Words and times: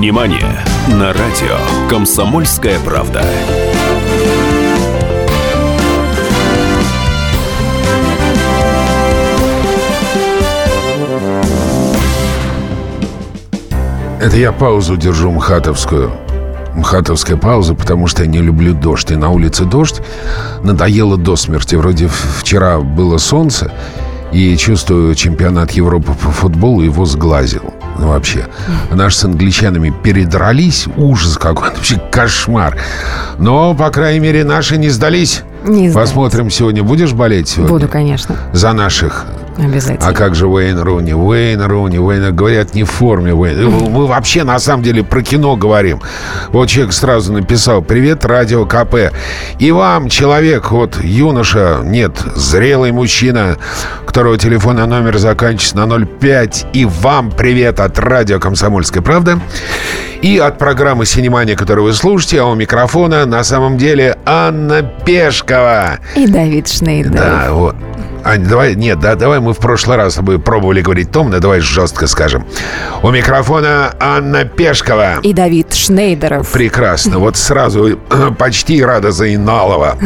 Синемания 0.00 0.64
на 0.88 1.12
радио 1.12 1.58
«Комсомольская 1.90 2.78
правда». 2.80 3.22
Это 14.18 14.36
я 14.38 14.52
паузу 14.52 14.96
держу 14.96 15.30
мхатовскую. 15.32 16.10
Мхатовская 16.74 17.36
пауза, 17.36 17.74
потому 17.74 18.06
что 18.06 18.22
я 18.22 18.26
не 18.30 18.38
люблю 18.38 18.72
дождь. 18.72 19.10
И 19.10 19.16
на 19.16 19.28
улице 19.28 19.66
дождь 19.66 20.00
надоело 20.62 21.18
до 21.18 21.36
смерти. 21.36 21.74
Вроде 21.74 22.08
вчера 22.38 22.78
было 22.80 23.18
солнце, 23.18 23.70
и 24.32 24.56
чувствую, 24.56 25.14
чемпионат 25.14 25.72
Европы 25.72 26.14
по 26.14 26.30
футболу 26.30 26.80
его 26.80 27.04
сглазил. 27.04 27.74
Ну, 28.00 28.08
вообще. 28.08 28.46
Наши 28.90 29.18
с 29.18 29.24
англичанами 29.24 29.92
передрались. 30.02 30.86
Ужас 30.96 31.36
какой. 31.36 31.68
Вообще 31.68 32.00
кошмар. 32.10 32.78
Но, 33.38 33.74
по 33.74 33.90
крайней 33.90 34.20
мере, 34.20 34.42
наши 34.42 34.78
не 34.78 34.88
сдались. 34.88 35.42
Не 35.64 35.90
сдались. 35.90 35.94
Посмотрим 35.94 36.48
сегодня. 36.48 36.82
Будешь 36.82 37.12
болеть 37.12 37.48
сегодня? 37.48 37.74
Буду, 37.74 37.88
конечно. 37.88 38.36
За 38.54 38.72
наших 38.72 39.26
Обязательно. 39.58 40.08
а 40.08 40.12
как 40.12 40.34
же 40.34 40.46
Уэйн 40.46 40.78
Руни? 40.78 41.12
Уэйн 41.12 41.60
Руни, 41.62 41.98
Уэйн, 41.98 42.34
говорят, 42.34 42.74
не 42.74 42.84
в 42.84 42.90
форме 42.90 43.34
Уэйн. 43.34 43.68
Мы 43.90 44.06
вообще, 44.06 44.44
на 44.44 44.58
самом 44.58 44.82
деле, 44.82 45.02
про 45.04 45.22
кино 45.22 45.56
говорим. 45.56 46.00
Вот 46.48 46.68
человек 46.68 46.92
сразу 46.92 47.32
написал, 47.32 47.82
привет, 47.82 48.24
радио 48.24 48.64
КП. 48.64 49.12
И 49.58 49.70
вам, 49.72 50.08
человек, 50.08 50.70
вот 50.70 51.02
юноша, 51.02 51.80
нет, 51.84 52.18
зрелый 52.34 52.92
мужчина, 52.92 53.56
которого 54.06 54.38
телефонный 54.38 54.86
номер 54.86 55.18
заканчивается 55.18 55.76
на 55.78 56.06
05. 56.06 56.66
И 56.72 56.84
вам 56.84 57.30
привет 57.30 57.80
от 57.80 57.98
радио 57.98 58.38
«Комсомольская 58.38 59.02
правда». 59.02 59.40
И 60.22 60.36
от 60.36 60.58
программы 60.58 61.06
«Синемания», 61.06 61.56
которую 61.56 61.86
вы 61.86 61.92
слушаете, 61.94 62.40
а 62.42 62.44
у 62.44 62.54
микрофона 62.54 63.24
на 63.24 63.42
самом 63.42 63.78
деле 63.78 64.18
Анна 64.26 64.82
Пешкова. 64.82 65.98
И 66.14 66.26
Давид 66.26 66.68
Шнейдер. 66.68 67.12
Да, 67.12 67.48
вот. 67.52 67.74
Ань, 68.24 68.44
давай, 68.44 68.74
нет, 68.74 69.00
да, 69.00 69.14
давай 69.14 69.40
мы 69.40 69.52
в 69.54 69.58
прошлый 69.58 69.96
раз 69.96 70.12
с 70.12 70.16
тобой 70.16 70.38
пробовали 70.38 70.80
говорить 70.82 71.10
томно, 71.10 71.40
давай 71.40 71.60
жестко 71.60 72.06
скажем. 72.06 72.46
У 73.02 73.10
микрофона 73.10 73.94
Анна 73.98 74.44
Пешкова. 74.44 75.20
И 75.22 75.32
Давид 75.32 75.72
Шнейдеров. 75.74 76.50
Прекрасно. 76.50 77.18
Вот 77.18 77.36
сразу 77.36 77.98
почти 78.38 78.82
рада 78.84 79.10
за 79.10 79.34
Иналова. 79.34 79.96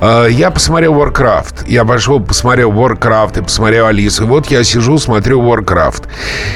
Э, 0.00 0.26
Я 0.30 0.50
посмотрел 0.50 0.94
Warcraft. 0.94 1.64
Я 1.66 1.84
пошел, 1.84 2.20
посмотрел 2.20 2.72
Warcraft 2.72 3.40
и 3.40 3.42
посмотрел 3.42 3.86
Алису. 3.86 4.26
Вот 4.26 4.46
я 4.46 4.64
сижу, 4.64 4.98
смотрю 4.98 5.40
Warcraft. 5.42 6.04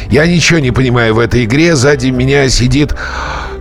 Я 0.09 0.27
ничего 0.27 0.59
не 0.59 0.70
понимаю 0.70 1.14
в 1.14 1.19
этой 1.19 1.44
игре. 1.44 1.77
Сзади 1.77 2.09
меня 2.09 2.48
сидит 2.48 2.94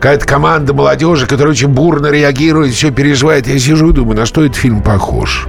какая-то 0.04 0.26
команда 0.26 0.74
молодежи, 0.74 1.26
которая 1.26 1.54
очень 1.54 1.70
бурно 1.70 2.08
реагирует, 2.08 2.74
все 2.74 2.92
переживает. 2.92 3.48
Я 3.48 3.58
сижу 3.58 3.92
и 3.92 3.94
думаю, 3.94 4.18
на 4.18 4.26
что 4.26 4.44
этот 4.44 4.58
фильм 4.58 4.84
похож? 4.84 5.48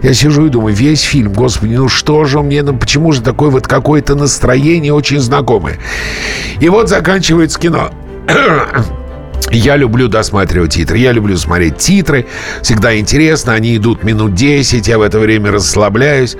Я 0.00 0.14
сижу 0.14 0.46
и 0.46 0.48
думаю, 0.48 0.76
весь 0.76 1.02
фильм, 1.02 1.32
господи, 1.32 1.74
ну 1.74 1.88
что 1.88 2.24
же 2.24 2.38
мне, 2.38 2.62
ну 2.62 2.76
почему 2.76 3.10
же 3.10 3.20
такое 3.20 3.50
вот 3.50 3.66
какое-то 3.66 4.14
настроение 4.14 4.94
очень 4.94 5.18
знакомое? 5.18 5.80
И 6.60 6.68
вот 6.68 6.88
заканчивается 6.88 7.58
кино. 7.58 7.90
Я 9.50 9.74
люблю 9.74 10.06
досматривать 10.06 10.74
титры. 10.74 10.98
Я 10.98 11.10
люблю 11.10 11.36
смотреть 11.36 11.78
титры. 11.78 12.26
Всегда 12.62 12.96
интересно. 12.96 13.54
Они 13.54 13.76
идут 13.76 14.04
минут 14.04 14.34
10. 14.34 14.86
Я 14.86 14.98
в 14.98 15.02
это 15.02 15.18
время 15.18 15.50
расслабляюсь. 15.50 16.36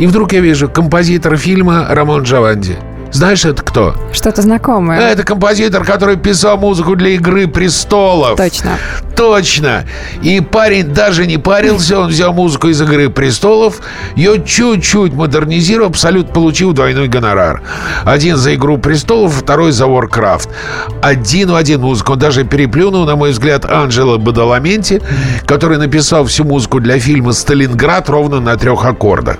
И 0.00 0.08
вдруг 0.08 0.32
я 0.32 0.40
вижу 0.40 0.68
композитор 0.68 1.36
фильма 1.36 1.86
Рамон 1.88 2.24
Джованди. 2.24 2.76
Знаешь, 3.14 3.44
это 3.44 3.62
кто? 3.62 3.94
Что-то 4.12 4.42
знакомое. 4.42 4.98
Это 4.98 5.22
композитор, 5.22 5.84
который 5.84 6.16
писал 6.16 6.58
музыку 6.58 6.96
для 6.96 7.10
«Игры 7.10 7.46
престолов». 7.46 8.36
Точно. 8.36 8.70
Точно. 9.16 9.84
И 10.20 10.40
парень 10.40 10.88
даже 10.92 11.24
не 11.24 11.38
парился, 11.38 12.00
он 12.00 12.08
взял 12.08 12.32
музыку 12.32 12.66
из 12.66 12.82
«Игры 12.82 13.10
престолов», 13.10 13.78
ее 14.16 14.42
чуть-чуть 14.44 15.12
модернизировал, 15.12 15.90
абсолютно 15.90 16.34
получил 16.34 16.72
двойной 16.72 17.06
гонорар. 17.06 17.62
Один 18.04 18.36
за 18.36 18.56
«Игру 18.56 18.78
престолов», 18.78 19.32
второй 19.32 19.70
за 19.70 19.84
«Warcraft». 19.84 20.48
Один 21.00 21.52
в 21.52 21.54
один 21.54 21.82
музыку. 21.82 22.14
Он 22.14 22.18
даже 22.18 22.42
переплюнул, 22.42 23.04
на 23.04 23.14
мой 23.14 23.30
взгляд, 23.30 23.64
Анджело 23.64 24.18
Бадаламенти, 24.18 25.00
который 25.46 25.78
написал 25.78 26.24
всю 26.24 26.42
музыку 26.42 26.80
для 26.80 26.98
фильма 26.98 27.30
«Сталинград» 27.30 28.08
ровно 28.08 28.40
на 28.40 28.56
трех 28.56 28.84
аккордах. 28.84 29.36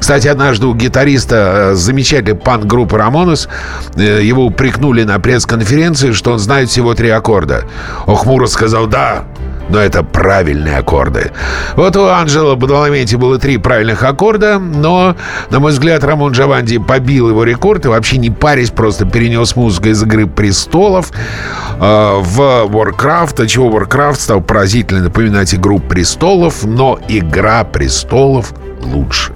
Кстати, 0.00 0.26
однажды 0.26 0.66
у 0.66 0.74
гитариста 0.74 1.70
э, 1.70 1.74
замечательной 1.76 2.34
панк-группы 2.34 3.03
«Рамонес» 3.04 3.48
э, 3.96 4.22
его 4.22 4.46
упрекнули 4.46 5.04
на 5.04 5.18
пресс-конференции, 5.18 6.12
что 6.12 6.32
он 6.32 6.38
знает 6.38 6.70
всего 6.70 6.94
три 6.94 7.10
аккорда. 7.10 7.64
Он 8.06 8.16
хмуро 8.16 8.46
сказал 8.46 8.86
«да», 8.86 9.24
но 9.68 9.78
это 9.78 10.02
правильные 10.02 10.78
аккорды. 10.78 11.32
Вот 11.76 11.96
у 11.96 12.06
Анджела 12.06 12.54
Бадаламенти 12.54 13.16
было 13.16 13.38
три 13.38 13.58
правильных 13.58 14.02
аккорда, 14.02 14.58
но, 14.58 15.16
на 15.50 15.60
мой 15.60 15.72
взгляд, 15.72 16.04
Рамон 16.04 16.32
Джованди 16.32 16.78
побил 16.78 17.28
его 17.28 17.44
рекорд 17.44 17.84
и 17.86 17.88
вообще 17.88 18.18
не 18.18 18.30
парясь 18.30 18.70
просто 18.70 19.06
перенес 19.06 19.56
музыку 19.56 19.88
из 19.88 20.02
«Игры 20.02 20.26
престолов» 20.26 21.12
э, 21.12 21.78
в 21.78 22.68
Warcraft, 22.70 23.42
от 23.42 23.48
чего 23.48 23.70
Warcraft 23.70 24.16
стал 24.16 24.40
поразительно 24.40 25.04
напоминать 25.04 25.54
«Игру 25.54 25.78
престолов», 25.78 26.64
но 26.64 26.98
«Игра 27.08 27.64
престолов» 27.64 28.52
лучше. 28.82 29.32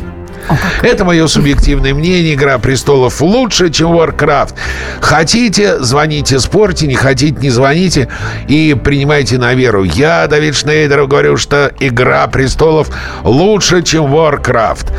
Это 0.82 1.04
мое 1.04 1.26
субъективное 1.26 1.94
мнение. 1.94 2.34
Игра 2.34 2.58
престолов 2.58 3.20
лучше, 3.20 3.70
чем 3.70 3.92
Warcraft. 3.92 4.54
Хотите, 5.00 5.78
звоните, 5.80 6.38
спорьте. 6.38 6.86
Не 6.86 6.96
хотите, 6.96 7.38
не 7.40 7.50
звоните. 7.50 8.08
И 8.48 8.76
принимайте 8.82 9.38
на 9.38 9.54
веру. 9.54 9.84
Я, 9.84 10.26
Давид 10.26 10.56
Шнейдер, 10.56 11.06
говорю, 11.06 11.36
что 11.36 11.72
Игра 11.80 12.26
престолов 12.26 12.88
лучше, 13.24 13.82
чем 13.82 14.06
Warcraft. 14.06 14.92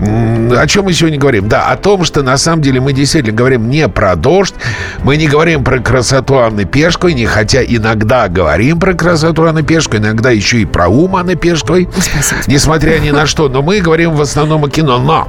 О 0.00 0.66
чем 0.66 0.84
мы 0.84 0.92
сегодня 0.92 1.18
говорим? 1.18 1.48
Да, 1.48 1.68
о 1.70 1.76
том, 1.76 2.04
что 2.04 2.22
на 2.22 2.36
самом 2.36 2.62
деле 2.62 2.80
мы 2.80 2.92
действительно 2.92 3.36
говорим 3.36 3.70
не 3.70 3.88
про 3.88 4.14
дождь. 4.14 4.54
Мы 5.02 5.16
не 5.16 5.26
говорим 5.26 5.64
про 5.64 5.78
красоту 5.78 6.36
Анны 6.36 6.64
Пешковой, 6.64 7.14
не 7.14 7.26
хотя 7.26 7.62
иногда 7.64 8.28
говорим 8.28 8.78
про 8.78 8.94
красоту 8.94 9.44
Анны 9.44 9.62
Пешковой, 9.62 10.00
иногда 10.00 10.30
еще 10.30 10.58
и 10.58 10.64
про 10.64 10.88
ум 10.88 11.16
Анны 11.16 11.34
Пешковой. 11.36 11.88
Спасибо. 11.92 12.40
Несмотря 12.46 12.98
ни 12.98 13.10
на 13.10 13.26
что, 13.26 13.48
но 13.48 13.62
мы 13.62 13.80
говорим 13.80 14.14
в 14.14 14.20
основном 14.20 14.64
о 14.64 14.68
кино. 14.68 14.98
Но 14.98 15.28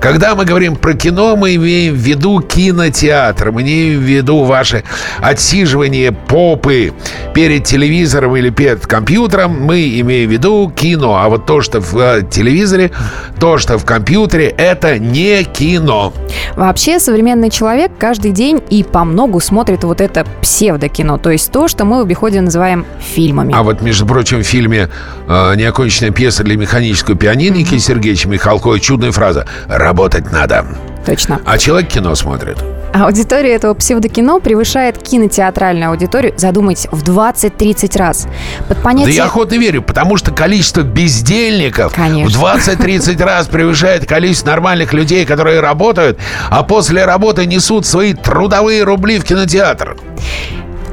когда 0.00 0.34
мы 0.34 0.44
говорим 0.44 0.76
про 0.76 0.94
кино, 0.94 1.36
мы 1.36 1.54
имеем 1.54 1.94
в 1.94 1.98
виду 1.98 2.40
кинотеатр, 2.40 3.52
мы 3.52 3.62
имеем 3.62 4.00
в 4.00 4.02
виду 4.02 4.44
ваше 4.44 4.84
отсиживание 5.20 6.12
попы 6.12 6.92
перед 7.32 7.64
телевизором 7.64 8.36
или 8.36 8.50
перед 8.50 8.86
компьютером, 8.86 9.62
мы 9.62 10.00
имеем 10.00 10.28
в 10.28 10.32
виду 10.32 10.72
кино. 10.74 11.16
А 11.16 11.28
вот 11.28 11.46
то, 11.46 11.62
что 11.62 11.80
в 11.80 11.96
э, 11.96 12.22
телевизоре, 12.28 12.90
то, 13.38 13.58
что 13.58 13.78
в 13.78 13.83
компьютере, 13.84 14.48
это 14.48 14.98
не 14.98 15.44
кино. 15.44 16.12
Вообще, 16.56 16.98
современный 16.98 17.50
человек 17.50 17.92
каждый 17.98 18.32
день 18.32 18.62
и 18.70 18.82
по 18.82 19.04
многу 19.04 19.40
смотрит 19.40 19.84
вот 19.84 20.00
это 20.00 20.26
псевдокино, 20.40 21.18
то 21.18 21.30
есть 21.30 21.50
то, 21.50 21.68
что 21.68 21.84
мы 21.84 21.98
в 21.98 22.02
обиходе 22.02 22.40
называем 22.40 22.86
фильмами. 23.00 23.54
А 23.56 23.62
вот, 23.62 23.82
между 23.82 24.06
прочим, 24.06 24.38
в 24.40 24.44
фильме 24.44 24.88
э, 25.28 25.54
«Неоконченная 25.56 26.12
пьеса 26.12 26.44
для 26.44 26.56
механического 26.56 27.16
пианино» 27.16 27.54
Никиты 27.54 27.78
Сергеевича 27.78 28.28
Михалкова 28.28 28.80
чудная 28.80 29.12
фраза 29.12 29.46
«Работать 29.66 30.30
надо». 30.32 30.66
Точно. 31.06 31.40
А 31.44 31.58
человек 31.58 31.90
кино 31.90 32.14
смотрит. 32.14 32.58
Аудитория 32.94 33.54
этого 33.54 33.74
псевдокино 33.74 34.38
превышает 34.38 34.98
кинотеатральную 34.98 35.90
аудиторию, 35.90 36.32
задумайтесь, 36.36 36.86
в 36.92 37.02
20-30 37.02 37.98
раз. 37.98 38.28
Под 38.68 38.76
Да 38.76 38.84
понятие... 38.84 39.16
я 39.16 39.24
охотно 39.24 39.56
верю, 39.56 39.82
потому 39.82 40.16
что 40.16 40.30
количество 40.30 40.82
бездельников 40.82 41.92
Конечно. 41.92 42.38
в 42.38 42.44
20-30 42.44 43.20
раз 43.24 43.48
превышает 43.48 44.06
количество 44.06 44.50
нормальных 44.50 44.92
людей, 44.92 45.26
которые 45.26 45.58
работают, 45.58 46.20
а 46.50 46.62
после 46.62 47.04
работы 47.04 47.46
несут 47.46 47.84
свои 47.84 48.14
трудовые 48.14 48.84
рубли 48.84 49.18
в 49.18 49.24
кинотеатр. 49.24 49.96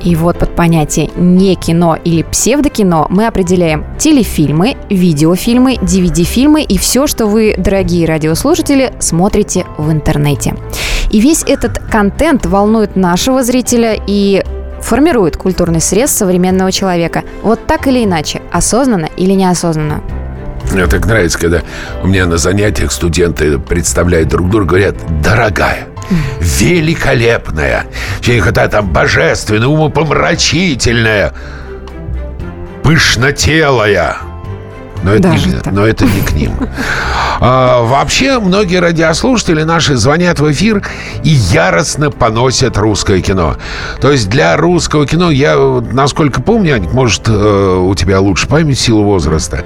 И 0.03 0.15
вот 0.15 0.39
под 0.39 0.55
понятие 0.55 1.09
«не 1.15 1.55
кино» 1.55 1.97
или 2.03 2.23
«псевдокино» 2.23 3.05
мы 3.09 3.27
определяем 3.27 3.85
телефильмы, 3.99 4.75
видеофильмы, 4.89 5.75
DVD-фильмы 5.75 6.63
и 6.63 6.77
все, 6.77 7.07
что 7.07 7.27
вы, 7.27 7.55
дорогие 7.57 8.07
радиослушатели, 8.07 8.93
смотрите 8.99 9.65
в 9.77 9.91
интернете. 9.91 10.55
И 11.11 11.19
весь 11.19 11.43
этот 11.43 11.77
контент 11.77 12.45
волнует 12.45 12.95
нашего 12.95 13.43
зрителя 13.43 13.95
и 14.07 14.43
формирует 14.81 15.37
культурный 15.37 15.81
срез 15.81 16.11
современного 16.11 16.71
человека. 16.71 17.23
Вот 17.43 17.67
так 17.67 17.87
или 17.87 18.03
иначе, 18.03 18.41
осознанно 18.51 19.09
или 19.17 19.33
неосознанно. 19.33 20.01
Мне 20.71 20.87
так 20.87 21.05
нравится, 21.05 21.37
когда 21.37 21.61
у 22.01 22.07
меня 22.07 22.25
на 22.25 22.37
занятиях 22.37 22.91
студенты 22.91 23.59
представляют 23.59 24.29
друг 24.29 24.49
друга, 24.49 24.67
говорят, 24.67 24.95
дорогая, 25.21 25.87
великолепная, 26.39 27.85
какая 28.23 28.67
там 28.67 28.91
божественная, 28.91 29.67
умопомрачительная, 29.67 31.33
пышнотелая. 32.83 34.30
Но 35.03 35.13
это, 35.13 35.29
Даже 35.29 35.47
не, 35.47 35.55
так. 35.55 35.73
но 35.73 35.85
это 35.85 36.05
не 36.05 36.21
к 36.21 36.33
ним. 36.33 36.53
А, 37.43 37.81
вообще, 37.81 38.37
многие 38.39 38.75
радиослушатели 38.75 39.63
наши 39.63 39.95
звонят 39.95 40.39
в 40.39 40.51
эфир 40.51 40.83
и 41.23 41.29
яростно 41.29 42.11
поносят 42.11 42.77
русское 42.77 43.19
кино. 43.19 43.55
То 43.99 44.11
есть 44.11 44.29
для 44.29 44.55
русского 44.57 45.07
кино, 45.07 45.31
я, 45.31 45.55
насколько 45.91 46.39
помню, 46.39 46.75
Аник, 46.75 46.93
может, 46.93 47.23
э, 47.27 47.31
у 47.31 47.95
тебя 47.95 48.19
лучше 48.19 48.47
память 48.47 48.79
силу 48.79 49.03
возраста, 49.03 49.65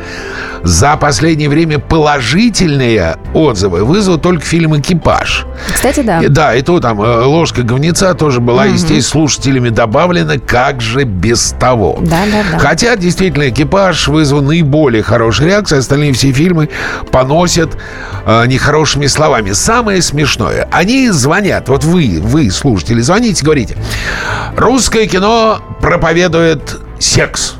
за 0.63 0.95
последнее 0.95 1.49
время 1.49 1.79
положительные 1.79 3.17
отзывы 3.33 3.83
вызвал 3.83 4.19
только 4.19 4.45
фильм 4.45 4.79
«Экипаж». 4.79 5.45
Кстати, 5.73 5.99
да. 5.99 6.21
И, 6.21 6.29
да, 6.29 6.55
и 6.55 6.61
то 6.61 6.79
там 6.79 7.01
э, 7.01 7.23
ложка 7.25 7.61
говнеца 7.61 8.13
тоже 8.13 8.39
была, 8.39 8.63
угу. 8.63 8.71
естественно, 8.71 9.01
слушателями 9.01 9.69
добавлена, 9.69 10.37
как 10.39 10.79
же 10.79 11.03
без 11.03 11.53
того. 11.59 11.99
Да, 12.01 12.23
да, 12.31 12.43
да. 12.53 12.59
Хотя, 12.59 12.95
действительно, 12.95 13.49
«Экипаж» 13.49 14.07
вызвал 14.07 14.41
наиболее 14.41 15.03
хорошие 15.25 15.47
реакции, 15.49 15.77
остальные 15.77 16.13
все 16.13 16.31
фильмы 16.31 16.69
поносят 17.11 17.75
э, 18.25 18.45
нехорошими 18.45 19.07
словами. 19.07 19.53
Самое 19.53 20.01
смешное, 20.03 20.67
они 20.71 21.09
звонят, 21.09 21.67
вот 21.67 21.83
вы, 21.83 22.19
вы, 22.21 22.51
слушатели, 22.51 23.01
звоните, 23.01 23.43
говорите, 23.43 23.75
русское 24.55 25.07
кино 25.07 25.61
проповедует 25.81 26.77
секс. 26.99 27.55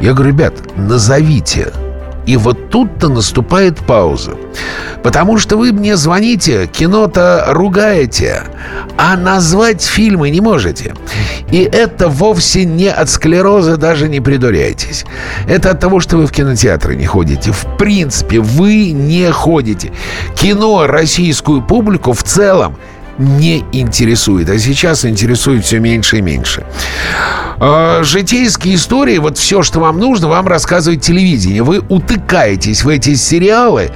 Я 0.00 0.14
говорю, 0.14 0.32
ребят, 0.32 0.54
назовите 0.76 1.72
и 2.26 2.36
вот 2.36 2.70
тут-то 2.70 3.08
наступает 3.08 3.78
пауза. 3.78 4.36
Потому 5.02 5.38
что 5.38 5.56
вы 5.56 5.72
мне 5.72 5.96
звоните, 5.96 6.66
кино-то 6.66 7.44
ругаете, 7.48 8.42
а 8.98 9.16
назвать 9.16 9.82
фильмы 9.82 10.30
не 10.30 10.40
можете. 10.40 10.94
И 11.52 11.58
это 11.58 12.08
вовсе 12.08 12.64
не 12.64 12.88
от 12.88 13.08
склероза, 13.08 13.76
даже 13.76 14.08
не 14.08 14.20
придуряйтесь. 14.20 15.04
Это 15.48 15.70
от 15.70 15.80
того, 15.80 16.00
что 16.00 16.16
вы 16.16 16.26
в 16.26 16.32
кинотеатры 16.32 16.96
не 16.96 17.06
ходите. 17.06 17.52
В 17.52 17.76
принципе, 17.78 18.40
вы 18.40 18.90
не 18.90 19.30
ходите. 19.30 19.92
Кино 20.34 20.88
российскую 20.88 21.62
публику 21.62 22.12
в 22.12 22.24
целом 22.24 22.76
не 23.18 23.64
интересует. 23.72 24.48
А 24.50 24.58
сейчас 24.58 25.04
интересует 25.04 25.64
все 25.64 25.78
меньше 25.78 26.18
и 26.18 26.20
меньше. 26.20 26.64
Э, 27.58 28.00
житейские 28.02 28.74
истории, 28.74 29.18
вот 29.18 29.38
все, 29.38 29.62
что 29.62 29.80
вам 29.80 29.98
нужно, 29.98 30.28
вам 30.28 30.46
рассказывает 30.46 31.00
телевидение. 31.00 31.62
Вы 31.62 31.80
утыкаетесь 31.88 32.84
в 32.84 32.88
эти 32.88 33.14
сериалы, 33.14 33.90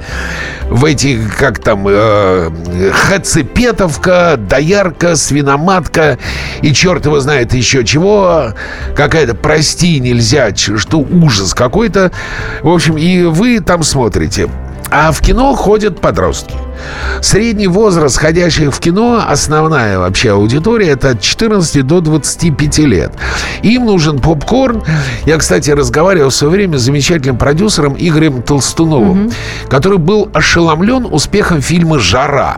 в 0.69 0.83
эти, 0.85 1.19
как 1.37 1.59
там, 1.59 1.85
э, 1.87 2.49
Хацепетовка, 2.91 4.37
Доярка, 4.37 5.15
Свиноматка 5.15 6.17
и 6.61 6.73
черт 6.73 7.05
его 7.05 7.19
знает 7.19 7.53
еще 7.53 7.83
чего. 7.85 8.53
Какая-то, 8.95 9.35
прости, 9.35 9.99
нельзя, 9.99 10.55
что 10.55 10.97
ужас 10.99 11.53
какой-то. 11.53 12.11
В 12.63 12.69
общем, 12.69 12.97
и 12.97 13.23
вы 13.23 13.59
там 13.59 13.83
смотрите. 13.83 14.49
А 14.91 15.13
в 15.13 15.21
кино 15.21 15.55
ходят 15.55 16.01
подростки. 16.01 16.53
Средний 17.21 17.67
возраст 17.67 18.17
ходящих 18.17 18.73
в 18.73 18.79
кино, 18.79 19.23
основная 19.25 19.99
вообще 19.99 20.31
аудитория, 20.31 20.89
это 20.89 21.11
от 21.11 21.21
14 21.21 21.85
до 21.85 22.01
25 22.01 22.79
лет. 22.79 23.13
Им 23.61 23.85
нужен 23.85 24.19
попкорн. 24.19 24.83
Я, 25.25 25.37
кстати, 25.37 25.69
разговаривал 25.69 26.29
в 26.29 26.35
свое 26.35 26.51
время 26.51 26.77
с 26.77 26.81
замечательным 26.81 27.37
продюсером 27.37 27.95
Игорем 27.97 28.41
Толстуновым, 28.41 29.27
угу. 29.27 29.33
который 29.69 29.97
был 29.97 30.29
ошеломлен 30.33 31.05
успехом 31.05 31.61
фильма 31.61 31.99
«Жара». 31.99 32.57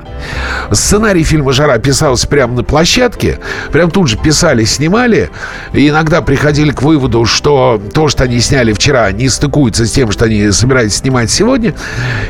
Сценарий 0.72 1.24
фильма 1.24 1.52
«Жара» 1.52 1.78
писался 1.78 2.28
прямо 2.28 2.56
на 2.56 2.64
площадке. 2.64 3.40
Прям 3.72 3.92
тут 3.92 4.08
же 4.08 4.18
писали, 4.18 4.64
снимали. 4.64 5.30
И 5.74 5.90
иногда 5.90 6.22
приходили 6.22 6.72
к 6.72 6.82
выводу, 6.82 7.26
что 7.26 7.82
то, 7.94 8.08
что 8.08 8.24
они 8.24 8.40
сняли 8.40 8.74
вчера, 8.74 9.12
не 9.12 9.30
стыкуется 9.30 9.86
с 9.86 9.92
тем, 9.92 10.12
что 10.12 10.26
они 10.26 10.52
собираются 10.52 11.00
снимать 11.00 11.30
сегодня. 11.30 11.76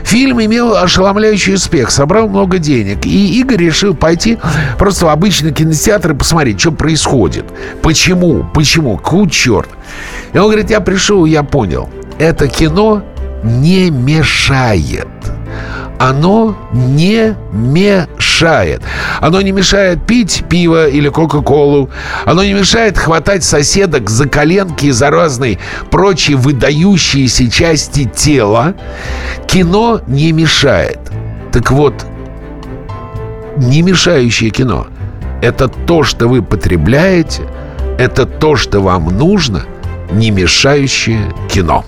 Фильм 0.04 0.42
имел 0.42 0.76
ошеломляющий 0.76 1.56
успех, 1.56 1.92
собрал 1.92 2.28
много 2.28 2.58
денег. 2.58 3.06
И 3.06 3.40
Игорь 3.40 3.66
решил 3.66 3.96
пойти 3.96 4.38
просто 4.78 5.06
в 5.06 5.10
обычный 5.10 5.54
кинотеатр 5.54 6.12
и 6.12 6.16
посмотреть, 6.16 6.60
что 6.60 6.72
происходит. 6.72 7.46
Почему? 7.82 8.46
Почему? 8.54 8.98
Ку 8.98 9.28
черт. 9.28 9.70
И 10.34 10.38
он 10.38 10.46
говорит, 10.46 10.70
я 10.70 10.80
пришел, 10.80 11.26
я 11.26 11.44
понял. 11.44 11.90
Это 12.20 12.48
кино 12.48 13.04
не 13.44 13.90
мешает 13.90 15.08
оно 16.04 16.58
не 16.74 17.36
мешает. 17.54 18.82
Оно 19.22 19.42
не 19.42 19.52
мешает 19.52 20.06
пить 20.06 20.44
пиво 20.50 20.88
или 20.90 21.08
кока-колу. 21.08 21.90
Оно 22.26 22.44
не 22.44 22.54
мешает 22.54 22.98
хватать 22.98 23.44
соседок 23.44 24.10
за 24.10 24.28
коленки 24.28 24.88
и 24.88 24.92
за 24.92 25.10
разные 25.10 25.60
прочие 25.92 26.36
выдающиеся 26.36 27.50
части 27.50 28.04
тела. 28.04 28.74
Кино 29.48 30.02
не 30.08 30.34
мешает. 30.34 31.00
Так 31.54 31.72
вот, 31.72 32.06
не 33.56 33.82
мешающее 33.82 34.50
кино– 34.50 34.88
это 35.42 35.68
то, 35.68 36.04
что 36.04 36.28
вы 36.28 36.42
потребляете, 36.42 37.44
это 37.98 38.26
то, 38.26 38.56
что 38.56 38.82
вам 38.82 39.06
нужно, 39.06 39.64
не 40.12 40.32
мешающее 40.32 41.34
кино. 41.50 41.86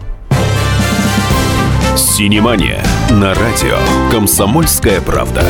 Синемания 1.97 2.83
на 3.09 3.33
радио 3.33 3.77
«Комсомольская 4.11 4.99
правда». 4.99 5.41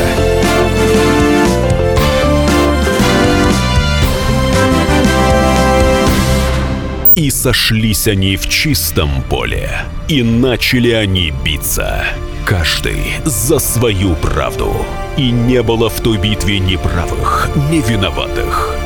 И 7.16 7.30
сошлись 7.30 8.06
они 8.06 8.36
в 8.36 8.48
чистом 8.48 9.24
поле, 9.28 9.70
и 10.06 10.22
начали 10.22 10.90
они 10.90 11.32
биться. 11.44 12.04
Каждый 12.44 13.14
за 13.24 13.58
свою 13.58 14.14
правду. 14.14 14.72
И 15.16 15.32
не 15.32 15.64
было 15.64 15.90
в 15.90 16.00
той 16.00 16.16
битве 16.16 16.60
ни 16.60 16.76
правых, 16.76 17.50
ни 17.72 17.80
виноватых. 17.80 18.85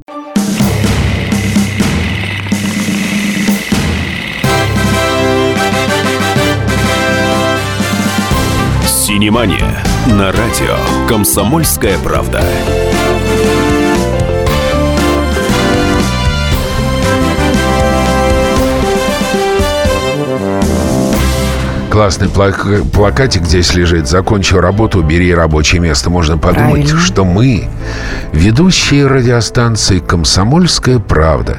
Синемания 9.11 9.83
на 10.07 10.31
радио 10.31 10.77
«Комсомольская 11.09 11.97
правда». 11.97 12.41
Классный 21.89 22.29
плак- 22.29 22.89
плакатик 22.93 23.43
здесь 23.43 23.73
лежит. 23.73 24.07
Закончил 24.07 24.61
работу, 24.61 25.01
бери 25.01 25.33
рабочее 25.35 25.81
место. 25.81 26.09
Можно 26.09 26.37
подумать, 26.37 26.83
Правильно. 26.83 26.99
что 27.01 27.25
мы, 27.25 27.67
ведущие 28.31 29.07
радиостанции 29.07 29.99
«Комсомольская 29.99 30.99
правда», 30.99 31.57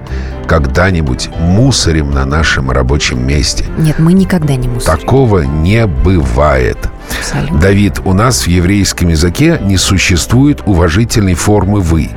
когда-нибудь 0.48 1.28
мусорим 1.38 2.12
на 2.12 2.24
нашем 2.24 2.70
рабочем 2.70 3.26
месте. 3.26 3.66
Нет, 3.76 3.98
мы 3.98 4.14
никогда 4.14 4.54
не 4.56 4.68
мусорим. 4.68 4.98
Такого 4.98 5.40
не 5.42 5.86
бывает. 5.86 6.78
Абсолютно. 7.18 7.58
Давид, 7.58 8.00
у 8.04 8.12
нас 8.12 8.42
в 8.42 8.46
еврейском 8.46 9.08
языке 9.08 9.58
не 9.62 9.76
существует 9.76 10.62
уважительной 10.66 11.34
формы 11.34 11.80
«вы». 11.80 12.10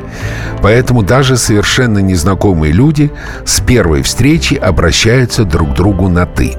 Поэтому 0.61 1.03
даже 1.03 1.37
совершенно 1.37 1.99
незнакомые 1.99 2.71
люди 2.73 3.11
с 3.45 3.59
первой 3.59 4.01
встречи 4.01 4.55
обращаются 4.55 5.43
друг 5.43 5.73
к 5.73 5.75
другу 5.75 6.09
на 6.09 6.25
«ты». 6.25 6.55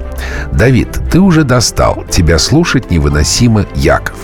Давид, 0.51 0.99
ты 1.11 1.19
уже 1.19 1.43
достал. 1.43 2.05
Тебя 2.09 2.39
слушать 2.39 2.91
невыносимо, 2.91 3.65
Яков. 3.75 4.15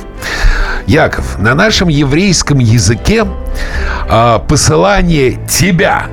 Яков, 0.87 1.39
на 1.39 1.53
нашем 1.53 1.87
еврейском 1.87 2.59
языке 2.59 3.25
э, 4.09 4.39
посылание 4.47 5.39
тебя 5.47 6.07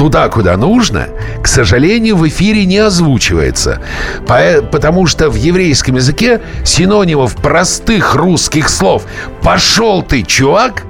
туда, 0.00 0.30
куда 0.30 0.56
нужно, 0.56 1.08
к 1.42 1.46
сожалению, 1.46 2.16
в 2.16 2.26
эфире 2.26 2.64
не 2.64 2.78
озвучивается. 2.78 3.82
Потому 4.26 5.04
что 5.06 5.28
в 5.28 5.34
еврейском 5.34 5.96
языке 5.96 6.40
синонимов 6.64 7.36
простых 7.36 8.14
русских 8.14 8.70
слов 8.70 9.04
«пошел 9.42 10.02
ты, 10.02 10.22
чувак» 10.22 10.84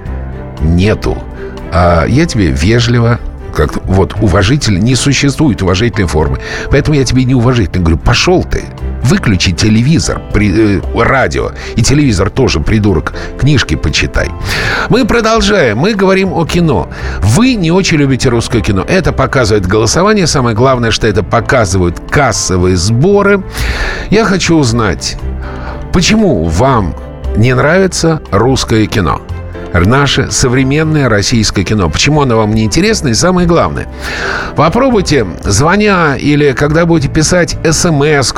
нету. 0.61 1.19
А 1.73 2.05
я 2.07 2.25
тебе 2.25 2.53
вежливо 2.53 3.19
как 3.51 3.85
вот 3.87 4.15
уважитель 4.21 4.79
не 4.81 4.95
существует 4.95 5.63
уважительной 5.63 6.09
формы. 6.09 6.41
Поэтому 6.71 6.97
я 6.97 7.05
тебе 7.05 7.25
неуважительно 7.25 7.85
говорю, 7.85 7.99
пошел 7.99 8.45
ты. 8.45 8.65
Выключи 9.03 9.53
телевизор, 9.53 10.21
при, 10.33 10.79
э, 10.79 10.81
радио. 10.95 11.53
И 11.77 11.83
телевизор 11.83 12.31
тоже, 12.31 12.61
придурок. 12.61 13.13
Книжки 13.39 13.75
почитай. 13.75 14.29
Мы 14.89 15.05
продолжаем. 15.05 15.79
Мы 15.79 15.95
говорим 15.95 16.33
о 16.33 16.45
кино. 16.45 16.89
Вы 17.21 17.55
не 17.55 17.71
очень 17.71 17.99
любите 17.99 18.29
русское 18.29 18.61
кино. 18.61 18.85
Это 18.87 19.13
показывает 19.13 19.67
голосование. 19.67 20.27
Самое 20.27 20.55
главное, 20.55 20.91
что 20.91 21.07
это 21.07 21.23
показывают 21.23 22.01
кассовые 22.11 22.77
сборы. 22.77 23.43
Я 24.11 24.25
хочу 24.25 24.57
узнать, 24.57 25.17
почему 25.93 26.45
вам 26.45 26.95
не 27.37 27.55
нравится 27.55 28.21
русское 28.31 28.87
кино? 28.87 29.21
Наше 29.75 30.31
современное 30.31 31.09
российское 31.09 31.65
кино. 31.65 31.89
Почему 31.89 32.23
оно 32.23 32.37
вам 32.37 32.55
не 32.55 32.65
интересно? 32.65 33.09
И 33.09 33.15
самое 33.15 33.47
главное, 33.47 33.89
попробуйте, 34.57 35.27
звоня 35.45 36.17
или 36.17 36.53
когда 36.53 36.87
будете 36.87 37.13
писать 37.13 37.57
смс 37.71 38.33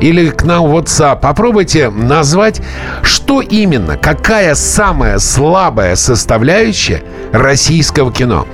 или 0.00 0.30
к 0.30 0.44
нам 0.44 0.64
в 0.64 0.76
WhatsApp, 0.76 1.20
попробуйте 1.20 1.90
назвать, 1.90 2.60
что 3.02 3.40
именно, 3.40 3.96
какая 3.96 4.54
самая 4.54 5.18
слабая 5.18 5.96
составляющая 5.96 7.02
российского 7.32 8.12
кино. 8.12 8.46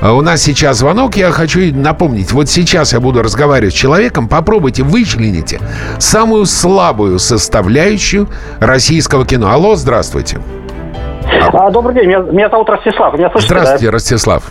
У 0.00 0.20
нас 0.20 0.42
сейчас 0.42 0.78
звонок, 0.78 1.16
я 1.16 1.32
хочу 1.32 1.74
напомнить. 1.74 2.30
Вот 2.30 2.48
сейчас 2.48 2.92
я 2.92 3.00
буду 3.00 3.20
разговаривать 3.20 3.74
с 3.74 3.76
человеком. 3.76 4.28
Попробуйте, 4.28 4.84
вычлените 4.84 5.60
самую 5.98 6.46
слабую 6.46 7.18
составляющую 7.18 8.28
российского 8.60 9.26
кино. 9.26 9.50
Алло, 9.50 9.74
здравствуйте. 9.74 10.38
А, 10.38 10.67
добрый 11.70 11.94
день, 11.94 12.06
меня, 12.06 12.18
меня 12.18 12.48
зовут 12.50 12.68
Ростислав. 12.68 13.14
Меня 13.14 13.30
слышите, 13.30 13.54
Здравствуйте, 13.54 13.86
да? 13.86 13.92
Ростислав. 13.92 14.42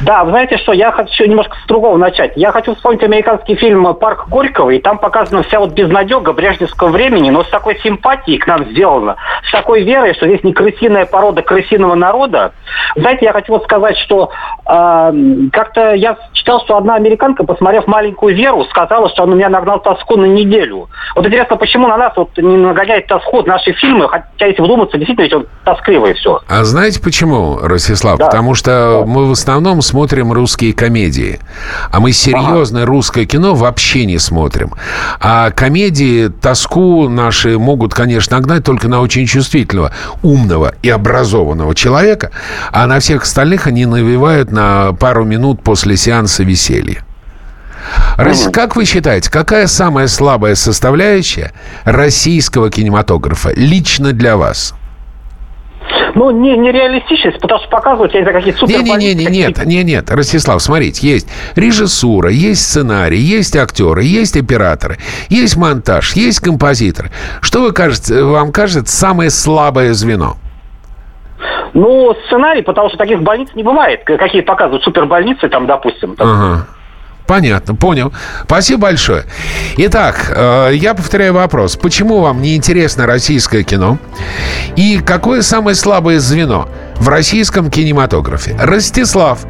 Да, 0.00 0.24
вы 0.24 0.30
знаете 0.30 0.58
что, 0.58 0.72
я 0.72 0.92
хочу 0.92 1.24
немножко 1.24 1.56
с 1.62 1.66
другого 1.66 1.96
начать. 1.96 2.32
Я 2.36 2.52
хочу 2.52 2.74
вспомнить 2.74 3.02
американский 3.02 3.54
фильм 3.54 3.94
«Парк 3.94 4.28
Горького», 4.28 4.70
и 4.70 4.78
там 4.78 4.98
показана 4.98 5.42
вся 5.42 5.60
вот 5.60 5.72
безнадега 5.72 6.32
брежневского 6.32 6.88
времени, 6.88 7.30
но 7.30 7.44
с 7.44 7.48
такой 7.48 7.78
симпатией 7.80 8.38
к 8.38 8.46
нам 8.46 8.64
сделано, 8.66 9.16
с 9.48 9.52
такой 9.52 9.82
верой, 9.82 10.14
что 10.14 10.26
здесь 10.26 10.42
не 10.42 10.52
крысиная 10.52 11.06
порода 11.06 11.42
крысиного 11.42 11.94
народа. 11.94 12.52
Знаете, 12.96 13.26
я 13.26 13.32
хочу 13.32 13.52
вот 13.52 13.64
сказать, 13.64 13.96
что 13.98 14.30
э, 14.66 15.12
как-то 15.52 15.94
я 15.94 16.16
читал, 16.32 16.60
что 16.64 16.76
одна 16.76 16.96
американка, 16.96 17.44
посмотрев 17.44 17.86
«Маленькую 17.86 18.34
Веру», 18.34 18.64
сказала, 18.64 19.08
что 19.10 19.22
он 19.22 19.32
у 19.32 19.36
меня 19.36 19.48
нагнал 19.48 19.80
тоску 19.80 20.16
на 20.16 20.26
неделю. 20.26 20.88
Вот 21.14 21.26
интересно, 21.26 21.56
почему 21.56 21.88
на 21.88 21.96
нас 21.96 22.12
вот 22.16 22.36
не 22.36 22.56
нагоняет 22.56 23.06
тоску 23.06 23.42
наши 23.42 23.72
фильмы, 23.72 24.08
хотя 24.08 24.46
если 24.46 24.62
вдуматься, 24.62 24.96
действительно 24.96 25.24
ведь 25.24 25.34
он 25.34 25.46
тоскливый 25.64 26.14
все. 26.14 26.40
А 26.48 26.64
знаете 26.64 27.00
почему, 27.02 27.58
Ростислав? 27.62 28.18
Да. 28.18 28.26
Потому 28.26 28.54
что 28.54 29.00
да. 29.00 29.06
мы 29.06 29.28
в 29.28 29.32
основном 29.32 29.80
смотрим 29.84 30.32
русские 30.32 30.72
комедии. 30.72 31.38
А 31.90 32.00
мы 32.00 32.12
серьезное 32.12 32.82
ага. 32.82 32.90
русское 32.90 33.26
кино 33.26 33.54
вообще 33.54 34.04
не 34.06 34.18
смотрим. 34.18 34.72
А 35.20 35.50
комедии 35.50 36.28
тоску 36.28 37.08
наши 37.08 37.58
могут, 37.58 37.94
конечно, 37.94 38.36
огнать 38.36 38.64
только 38.64 38.88
на 38.88 39.00
очень 39.00 39.26
чувствительного, 39.26 39.92
умного 40.22 40.74
и 40.82 40.88
образованного 40.88 41.74
человека, 41.74 42.30
а 42.72 42.86
на 42.86 43.00
всех 43.00 43.22
остальных 43.22 43.66
они 43.66 43.86
навевают 43.86 44.50
на 44.50 44.92
пару 44.92 45.24
минут 45.24 45.62
после 45.62 45.96
сеанса 45.96 46.42
веселья. 46.42 47.04
Рос... 48.16 48.48
Как 48.52 48.76
вы 48.76 48.84
считаете, 48.84 49.30
какая 49.30 49.66
самая 49.66 50.08
слабая 50.08 50.54
составляющая 50.54 51.52
российского 51.84 52.70
кинематографа 52.70 53.52
лично 53.54 54.12
для 54.12 54.36
вас? 54.36 54.74
Ну, 56.14 56.30
не, 56.30 56.56
не 56.56 56.70
реалистичность, 56.70 57.40
потому 57.40 57.60
что 57.60 57.68
показывают, 57.68 58.14
я 58.14 58.20
не 58.20 58.24
знаю, 58.24 58.38
какие 58.38 58.54
супер... 58.54 58.82
Не, 58.82 58.96
не, 58.96 59.14
не, 59.14 59.24
не, 59.24 59.26
нет, 59.26 59.66
не, 59.66 59.82
нет, 59.82 60.10
Ростислав, 60.10 60.62
смотрите, 60.62 61.08
есть 61.08 61.28
режиссура, 61.56 62.30
есть 62.30 62.62
сценарий, 62.62 63.18
есть 63.18 63.56
актеры, 63.56 64.04
есть 64.04 64.36
операторы, 64.36 64.98
есть 65.28 65.56
монтаж, 65.56 66.14
есть 66.14 66.40
композитор. 66.40 67.10
Что 67.40 67.62
вы 67.62 67.72
кажете, 67.72 68.22
вам 68.22 68.52
кажется 68.52 68.94
самое 68.96 69.30
слабое 69.30 69.92
звено? 69.92 70.36
Ну, 71.74 72.14
сценарий, 72.26 72.62
потому 72.62 72.88
что 72.88 72.98
таких 72.98 73.20
больниц 73.22 73.48
не 73.54 73.64
бывает. 73.64 74.04
Какие 74.04 74.42
показывают 74.42 74.84
супербольницы, 74.84 75.48
там, 75.48 75.66
допустим. 75.66 76.14
Там. 76.14 76.28
Ага. 76.28 76.66
Понятно, 77.26 77.74
понял. 77.74 78.12
Спасибо 78.44 78.82
большое. 78.82 79.24
Итак, 79.78 80.26
э, 80.28 80.72
я 80.74 80.94
повторяю 80.94 81.32
вопрос. 81.32 81.76
Почему 81.76 82.20
вам 82.20 82.42
не 82.42 82.54
интересно 82.54 83.06
российское 83.06 83.62
кино? 83.62 83.98
И 84.76 84.98
какое 84.98 85.40
самое 85.40 85.74
слабое 85.74 86.20
звено 86.20 86.68
в 86.96 87.08
российском 87.08 87.70
кинематографе? 87.70 88.56
Ростислав 88.60 89.46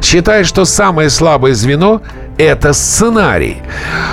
считает, 0.00 0.46
что 0.46 0.64
самое 0.64 1.10
слабое 1.10 1.54
звено 1.54 2.00
это 2.38 2.72
сценарий. 2.72 3.62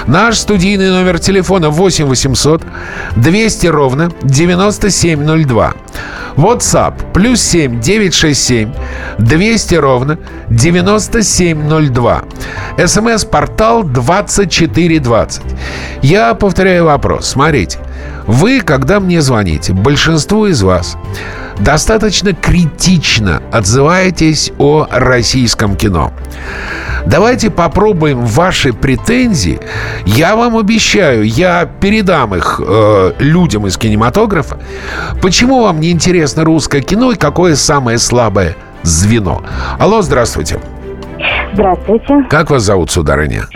Наш 0.08 0.38
студийный 0.38 0.90
номер 0.90 1.20
телефона 1.20 1.70
8 1.70 2.06
800 2.06 2.62
200 3.16 3.68
ровно 3.68 4.12
9702. 4.24 5.74
WhatsApp 6.36 7.14
плюс 7.14 7.42
7 7.42 7.80
967 7.80 8.74
200 9.20 9.76
ровно 9.76 10.18
9702. 10.50 12.24
СМС-портал 12.86 13.84
2420. 13.84 15.42
Я 16.02 16.34
повторяю 16.34 16.86
вопрос. 16.86 17.30
Смотрите. 17.30 17.80
Вы, 18.26 18.62
когда 18.62 19.00
мне 19.00 19.22
звоните, 19.22 19.74
большинство 19.74 20.48
из 20.48 20.62
вас 20.64 20.98
достаточно 21.60 22.34
критично 22.34 23.42
отзываетесь 23.52 24.52
о 24.58 24.88
российском 24.90 25.76
кино. 25.76 26.12
Давайте 27.06 27.50
попробуем 27.50 28.26
ваши 28.26 28.72
претензии. 28.72 29.60
Я 30.06 30.36
вам 30.36 30.58
обещаю, 30.58 31.24
я 31.24 31.66
передам 31.66 32.34
их 32.36 32.62
э, 32.66 33.12
людям 33.20 33.68
из 33.68 33.78
кинематографа. 33.78 34.58
Почему 35.22 35.62
вам 35.62 35.80
не 35.82 35.92
интересно 35.92 36.44
русское 36.46 36.82
кино 36.82 37.12
и 37.12 37.16
какое 37.16 37.56
самое 37.56 37.98
слабое 37.98 38.56
звено? 38.84 39.44
Алло, 39.80 40.02
здравствуйте. 40.02 40.60
Здравствуйте. 41.54 42.26
Как 42.30 42.50
вас 42.50 42.64
зовут, 42.64 42.90
сударыня? 42.90 43.48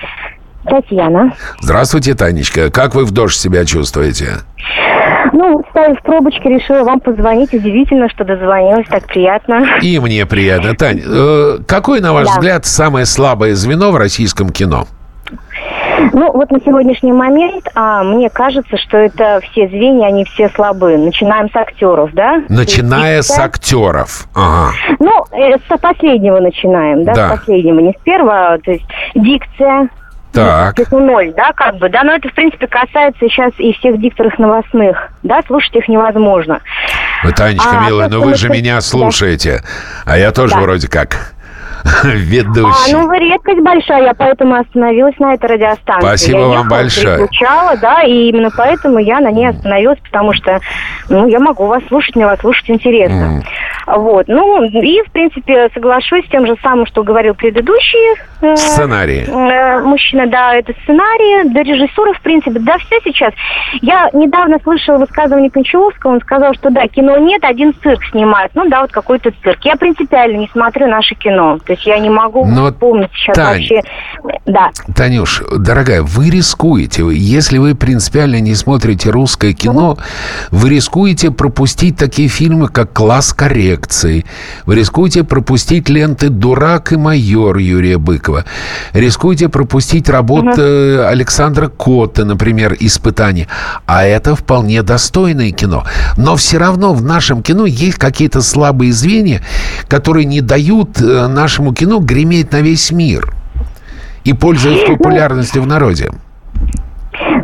Татьяна. 0.67 1.33
Здравствуйте, 1.61 2.13
Танечка. 2.13 2.69
Как 2.69 2.95
вы 2.95 3.05
в 3.05 3.11
дождь 3.11 3.37
себя 3.37 3.65
чувствуете? 3.65 4.39
Ну, 5.33 5.63
ставив 5.69 6.01
пробочки, 6.01 6.47
решила 6.47 6.83
вам 6.83 6.99
позвонить. 6.99 7.53
Удивительно, 7.53 8.09
что 8.09 8.23
дозвонилась, 8.23 8.87
так 8.87 9.05
приятно. 9.05 9.67
И 9.81 9.99
мне 9.99 10.25
приятно. 10.25 10.75
Тань, 10.75 11.01
э, 11.05 11.57
какое, 11.67 12.01
на 12.01 12.13
ваш 12.13 12.27
да. 12.27 12.33
взгляд, 12.33 12.65
самое 12.65 13.05
слабое 13.05 13.53
звено 13.53 13.91
в 13.91 13.97
российском 13.97 14.49
кино? 14.49 14.87
Ну, 16.13 16.31
вот 16.31 16.51
на 16.51 16.59
сегодняшний 16.61 17.11
момент 17.11 17.67
а, 17.75 18.03
мне 18.03 18.29
кажется, 18.29 18.77
что 18.77 18.97
это 18.97 19.39
все 19.43 19.67
звенья, 19.67 20.07
они 20.07 20.25
все 20.25 20.49
слабы. 20.49 20.97
Начинаем 20.97 21.49
с 21.49 21.55
актеров, 21.55 22.11
да? 22.13 22.43
Начиная 22.49 23.21
с 23.21 23.37
актеров. 23.37 24.27
Ага. 24.35 24.73
Ну, 24.99 25.25
э, 25.31 25.57
с 25.57 25.79
последнего 25.79 26.39
начинаем, 26.39 27.03
да? 27.03 27.13
да? 27.13 27.27
С 27.27 27.39
последнего, 27.39 27.79
не 27.79 27.91
с 27.91 28.03
первого. 28.03 28.57
То 28.63 28.71
есть 28.71 28.85
дикция, 29.15 29.89
так. 30.31 30.91
Ноль, 30.91 31.33
да, 31.35 31.51
как 31.53 31.77
бы, 31.77 31.89
да, 31.89 32.03
но 32.03 32.13
это, 32.13 32.29
в 32.29 32.33
принципе, 32.33 32.67
касается 32.67 33.19
сейчас 33.21 33.53
и 33.57 33.73
всех 33.73 33.99
дикторов 33.99 34.37
новостных, 34.37 35.09
да, 35.23 35.41
слушать 35.47 35.75
их 35.75 35.87
невозможно. 35.87 36.61
Танечка, 37.35 37.81
а, 37.81 37.85
милая, 37.87 38.09
но 38.09 38.21
вы 38.21 38.35
же 38.35 38.49
меня 38.49 38.81
слушаете, 38.81 39.61
да. 40.05 40.13
а 40.13 40.17
я 40.17 40.31
тоже 40.31 40.53
да. 40.53 40.61
вроде 40.61 40.87
как 40.87 41.33
ведущий. 42.03 42.93
А, 42.93 42.97
ну, 42.97 43.07
вы 43.07 43.17
редкость 43.17 43.61
большая, 43.61 44.03
я 44.03 44.13
поэтому 44.13 44.55
остановилась 44.55 45.17
на 45.19 45.33
этой 45.33 45.49
радиостанции. 45.51 46.07
Спасибо 46.07 46.39
я 46.39 46.47
вам 46.47 46.67
большое. 46.67 47.17
Переключала, 47.17 47.77
да, 47.77 48.01
и 48.03 48.29
именно 48.29 48.49
поэтому 48.55 48.99
я 48.99 49.19
на 49.19 49.31
ней 49.31 49.47
остановилась, 49.49 49.99
потому 49.99 50.33
что, 50.33 50.59
ну, 51.09 51.27
я 51.27 51.39
могу 51.39 51.65
вас 51.65 51.83
слушать, 51.87 52.15
мне 52.15 52.25
вас 52.25 52.39
слушать 52.39 52.69
интересно. 52.69 53.41
Mm. 53.41 53.43
Вот, 53.87 54.27
ну, 54.27 54.63
и, 54.65 55.01
в 55.03 55.11
принципе, 55.13 55.69
соглашусь 55.73 56.25
с 56.25 56.29
тем 56.29 56.45
же 56.45 56.55
самым, 56.61 56.85
что 56.87 57.03
говорил 57.03 57.33
предыдущий. 57.35 58.19
Э, 58.41 58.55
сценарий. 58.57 59.23
Э, 59.25 59.79
мужчина, 59.81 60.27
да, 60.27 60.55
это 60.55 60.73
сценарий, 60.83 61.49
да, 61.53 61.63
режиссура, 61.63 62.11
в 62.13 62.21
принципе, 62.21 62.59
да, 62.59 62.77
все 62.79 62.99
сейчас. 63.05 63.33
Я 63.81 64.09
недавно 64.11 64.57
слышала 64.61 64.97
высказывание 64.97 65.49
Кончаловского, 65.49 66.11
он 66.11 66.21
сказал, 66.21 66.53
что, 66.53 66.69
да, 66.69 66.85
кино 66.87 67.17
нет, 67.17 67.45
один 67.45 67.73
цирк 67.81 68.03
снимает. 68.11 68.51
Ну, 68.55 68.67
да, 68.67 68.81
вот 68.81 68.91
какой-то 68.91 69.31
цирк. 69.41 69.59
Я 69.63 69.77
принципиально 69.77 70.37
не 70.37 70.49
смотрю 70.49 70.87
наше 70.87 71.15
кино. 71.15 71.57
То 71.65 71.71
есть 71.77 71.85
я 71.87 71.99
не 71.99 72.09
могу 72.09 72.45
Но, 72.45 72.71
вспомнить 72.71 73.09
сейчас 73.13 73.35
Тань, 73.35 73.61
вообще. 73.61 73.81
Да. 74.45 74.71
Танюш, 74.95 75.43
дорогая, 75.57 76.01
вы 76.01 76.29
рискуете. 76.29 77.03
Если 77.11 77.57
вы 77.57 77.75
принципиально 77.75 78.39
не 78.39 78.55
смотрите 78.55 79.09
русское 79.09 79.53
кино, 79.53 79.97
вы 80.51 80.69
рискуете 80.69 81.31
пропустить 81.31 81.97
такие 81.97 82.27
фильмы, 82.27 82.67
как 82.67 82.93
«Класс 82.93 83.33
коррекции». 83.33 84.25
Вы 84.65 84.75
рискуете 84.75 85.23
пропустить 85.23 85.89
ленты 85.89 86.29
«Дурак» 86.29 86.91
и 86.91 86.97
«Майор» 86.97 87.57
Юрия 87.57 87.97
Быкова. 87.97 88.45
Рискуете 88.93 89.49
пропустить 89.49 90.09
работы 90.09 90.99
Александра 90.99 91.67
Котта, 91.67 92.25
например, 92.25 92.75
«Испытание». 92.79 93.47
А 93.85 94.03
это 94.03 94.35
вполне 94.35 94.81
достойное 94.83 95.51
кино. 95.51 95.85
Но 96.17 96.35
все 96.35 96.57
равно 96.57 96.93
в 96.93 97.03
нашем 97.03 97.43
кино 97.43 97.65
есть 97.65 97.97
какие-то 97.97 98.41
слабые 98.41 98.91
звенья, 98.91 99.41
которые 99.87 100.25
не 100.25 100.41
дают 100.41 101.01
э, 101.01 101.27
нашему 101.57 101.73
кино 101.73 101.99
греметь 101.99 102.51
на 102.51 102.61
весь 102.61 102.91
мир 102.91 103.27
и 104.23 104.33
пользуясь 104.33 104.83
популярностью 104.85 105.63
в 105.63 105.67
народе. 105.67 106.09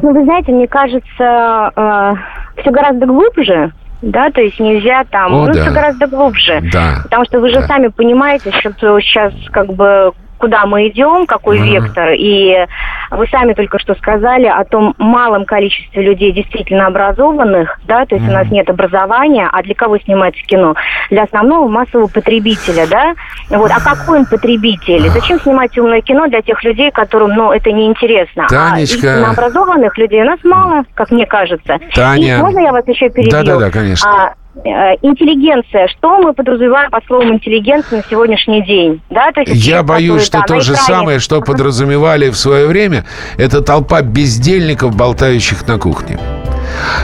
Ну, 0.02 0.14
вы 0.14 0.24
знаете, 0.26 0.52
мне 0.52 0.68
кажется, 0.68 1.72
э, 1.76 2.14
все 2.62 2.72
гораздо 2.72 3.06
глубже, 3.08 3.72
да, 4.02 4.30
то 4.32 4.42
есть 4.42 4.60
нельзя 4.60 5.04
там, 5.10 5.34
О, 5.34 5.48
ну, 5.48 5.54
да. 5.54 5.64
все 5.64 5.72
гораздо 5.72 6.08
глубже. 6.08 6.62
Да. 6.72 7.00
Потому 7.04 7.26
что 7.26 7.40
вы 7.40 7.50
же 7.50 7.62
Да. 7.62 7.68
сами 7.68 7.88
понимаете, 7.88 8.52
что 8.52 9.00
сейчас 9.00 9.34
как 9.52 9.74
бы 9.74 10.12
куда 10.44 10.66
мы 10.66 10.90
идем, 10.90 11.26
какой 11.26 11.58
Мгм. 11.58 11.70
вектор, 11.70 12.10
и 12.12 12.66
вы 13.12 13.28
сами 13.28 13.54
только 13.54 13.80
что 13.80 13.96
сказали 13.96 14.46
о 14.46 14.66
том 14.66 14.94
малом 14.98 15.46
количестве 15.46 16.04
людей 16.04 16.34
действительно 16.34 16.88
образованных, 16.88 17.80
да, 17.86 18.06
то 18.06 18.16
есть 18.16 18.28
у 18.28 18.32
нас 18.32 18.52
нет 18.52 18.70
образования, 18.70 19.48
а 19.50 19.64
для 19.64 19.74
кого 19.74 19.98
снимается 20.00 20.42
кино? 20.44 20.76
Для 21.10 21.24
основного 21.24 21.70
массового 21.70 22.08
потребителя, 22.08 22.88
да? 22.88 23.14
Вот, 23.50 23.72
а 23.72 23.80
какой 23.80 24.20
он 24.20 24.26
потребитель? 24.26 25.08
Зачем 25.12 25.40
снимать 25.40 25.78
умное 25.78 26.02
кино 26.02 26.28
для 26.28 26.42
тех 26.42 26.62
людей, 26.66 26.92
которым, 26.92 27.30
ну, 27.30 27.54
это 27.54 27.72
неинтересно? 27.72 28.48
Танечка. 28.50 29.26
А 29.26 29.32
образованных 29.32 29.98
людей 29.98 30.24
у 30.24 30.26
нас 30.26 30.40
мало, 30.44 30.84
как 30.94 31.10
мне 31.12 31.26
кажется. 31.26 31.80
Таня. 31.94 32.40
И 32.40 32.42
можно 32.42 32.60
я 32.60 32.74
вас 32.74 32.86
еще 32.86 33.10
перебью? 33.10 33.32
Да-да-да, 33.32 33.72
конечно. 33.72 34.10
А, 34.12 34.34
интеллигенция. 34.56 35.88
Что 35.88 36.20
мы 36.20 36.34
подразумеваем 36.34 36.92
под 36.92 37.06
словом 37.06 37.34
интеллигенция 37.34 37.98
на 37.98 38.04
сегодняшний 38.10 38.64
день? 38.66 39.02
Да, 39.10 39.32
то 39.32 39.42
есть 39.42 39.66
Я 39.66 39.84
боюсь, 39.84 40.24
что 40.24 40.40
да, 40.40 40.46
то 40.46 40.60
же 40.60 40.76
самое, 40.76 41.20
что 41.20 41.42
подразумевали 41.42 42.30
в 42.30 42.36
свое 42.36 42.68
время, 42.68 43.06
это 43.38 43.62
толпа 43.62 44.02
бездельников, 44.02 44.96
болтающих 44.96 45.68
на 45.68 45.78
кухне. 45.80 46.20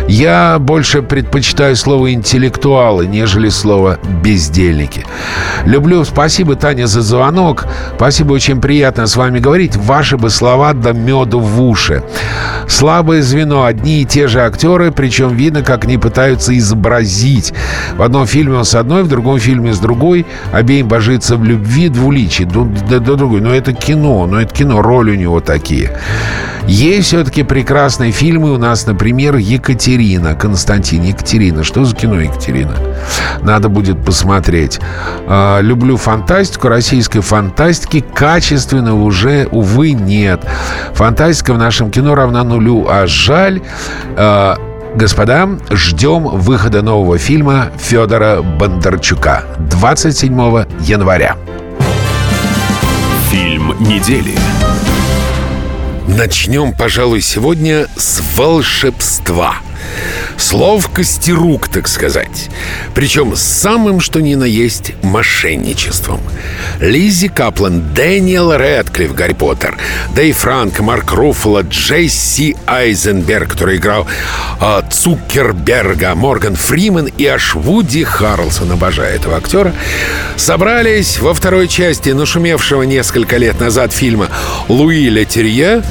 Я 0.07 0.57
больше 0.59 1.01
предпочитаю 1.01 1.75
слово 1.75 2.13
интеллектуалы, 2.13 3.07
нежели 3.07 3.49
слово 3.49 3.99
бездельники. 4.23 5.05
Люблю. 5.65 6.03
Спасибо, 6.03 6.55
Таня, 6.55 6.87
за 6.87 7.01
звонок. 7.01 7.65
Спасибо, 7.95 8.33
очень 8.33 8.61
приятно 8.61 9.07
с 9.07 9.15
вами 9.15 9.39
говорить. 9.39 9.75
Ваши 9.75 10.17
бы 10.17 10.29
слова 10.29 10.73
до 10.73 10.93
меду 10.93 11.39
в 11.39 11.61
уши. 11.61 12.03
Слабое 12.67 13.21
звено. 13.21 13.63
Одни 13.65 14.01
и 14.01 14.05
те 14.05 14.27
же 14.27 14.41
актеры, 14.41 14.91
причем 14.91 15.29
видно, 15.35 15.61
как 15.63 15.85
они 15.85 15.97
пытаются 15.97 16.57
изобразить. 16.57 17.53
В 17.97 18.01
одном 18.01 18.25
фильме 18.25 18.57
он 18.57 18.65
с 18.65 18.75
одной, 18.75 19.03
в 19.03 19.07
другом 19.07 19.39
фильме 19.39 19.73
с 19.73 19.79
другой. 19.79 20.25
Обеим 20.51 20.87
божится 20.87 21.35
в 21.35 21.43
любви 21.43 21.89
двуличие. 21.89 22.47
До, 22.47 22.63
до- 22.63 22.99
до 22.99 23.15
другой. 23.15 23.41
Но 23.41 23.53
это 23.53 23.73
кино. 23.73 24.25
Но 24.27 24.41
это 24.41 24.53
кино. 24.53 24.81
Роли 24.81 25.11
у 25.11 25.15
него 25.15 25.39
такие. 25.39 25.97
Есть 26.67 27.07
все-таки 27.07 27.43
прекрасные 27.43 28.11
фильмы. 28.11 28.53
У 28.53 28.57
нас, 28.57 28.85
например, 28.85 29.35
Екатерина. 29.49 30.35
Константин. 30.35 31.03
Екатерина. 31.03 31.63
Что 31.63 31.83
за 31.83 31.95
кино 31.95 32.21
Екатерина? 32.21 32.75
Надо 33.41 33.67
будет 33.67 34.03
посмотреть. 34.05 34.79
А, 35.27 35.59
люблю 35.59 35.97
фантастику. 35.97 36.67
Российской 36.69 37.21
фантастики 37.21 38.01
качественного 38.01 39.01
уже, 39.03 39.47
увы, 39.51 39.93
нет. 39.93 40.45
Фантастика 40.93 41.53
в 41.53 41.57
нашем 41.57 41.89
кино 41.89 42.15
равна 42.15 42.43
нулю. 42.43 42.87
А 42.87 43.07
жаль... 43.07 43.61
а, 44.15 44.57
Господа, 44.95 45.47
ждем 45.71 46.23
выхода 46.23 46.81
нового 46.81 47.17
фильма 47.19 47.67
Федора 47.77 48.41
Бондарчука 48.41 49.43
27 49.59 50.65
января. 50.81 51.35
Фильм 53.29 53.75
недели. 53.79 54.33
Начнем, 56.19 56.73
пожалуй, 56.73 57.21
сегодня 57.21 57.87
с 57.95 58.21
волшебства. 58.35 59.59
С 60.37 60.53
ловкости 60.53 61.31
рук, 61.31 61.67
так 61.67 61.87
сказать. 61.87 62.49
Причем 62.95 63.35
с 63.35 63.41
самым, 63.41 63.99
что 63.99 64.21
ни 64.21 64.35
на 64.35 64.45
есть, 64.45 64.93
мошенничеством. 65.03 66.21
Лиззи 66.79 67.27
Каплан, 67.27 67.93
Дэниел 67.93 68.55
Рэдклифф, 68.55 69.13
Гарри 69.13 69.33
Поттер, 69.33 69.77
Дэй 70.15 70.31
Франк, 70.31 70.79
Марк 70.79 71.11
Руффало, 71.11 71.61
Джесси 71.63 72.55
Айзенберг, 72.65 73.51
который 73.51 73.77
играл 73.77 74.07
а, 74.59 74.81
Цукерберга, 74.89 76.15
Морган 76.15 76.55
Фриман 76.55 77.07
и 77.17 77.25
аж 77.25 77.55
Вуди 77.55 78.03
Харрелсон, 78.03 78.71
обожаю 78.71 79.15
этого 79.15 79.37
актера, 79.37 79.73
собрались 80.37 81.19
во 81.19 81.33
второй 81.33 81.67
части 81.67 82.09
нашумевшего 82.09 82.83
несколько 82.83 83.37
лет 83.37 83.59
назад 83.59 83.91
фильма 83.91 84.29
Луи 84.67 85.09
Летерье 85.09 85.83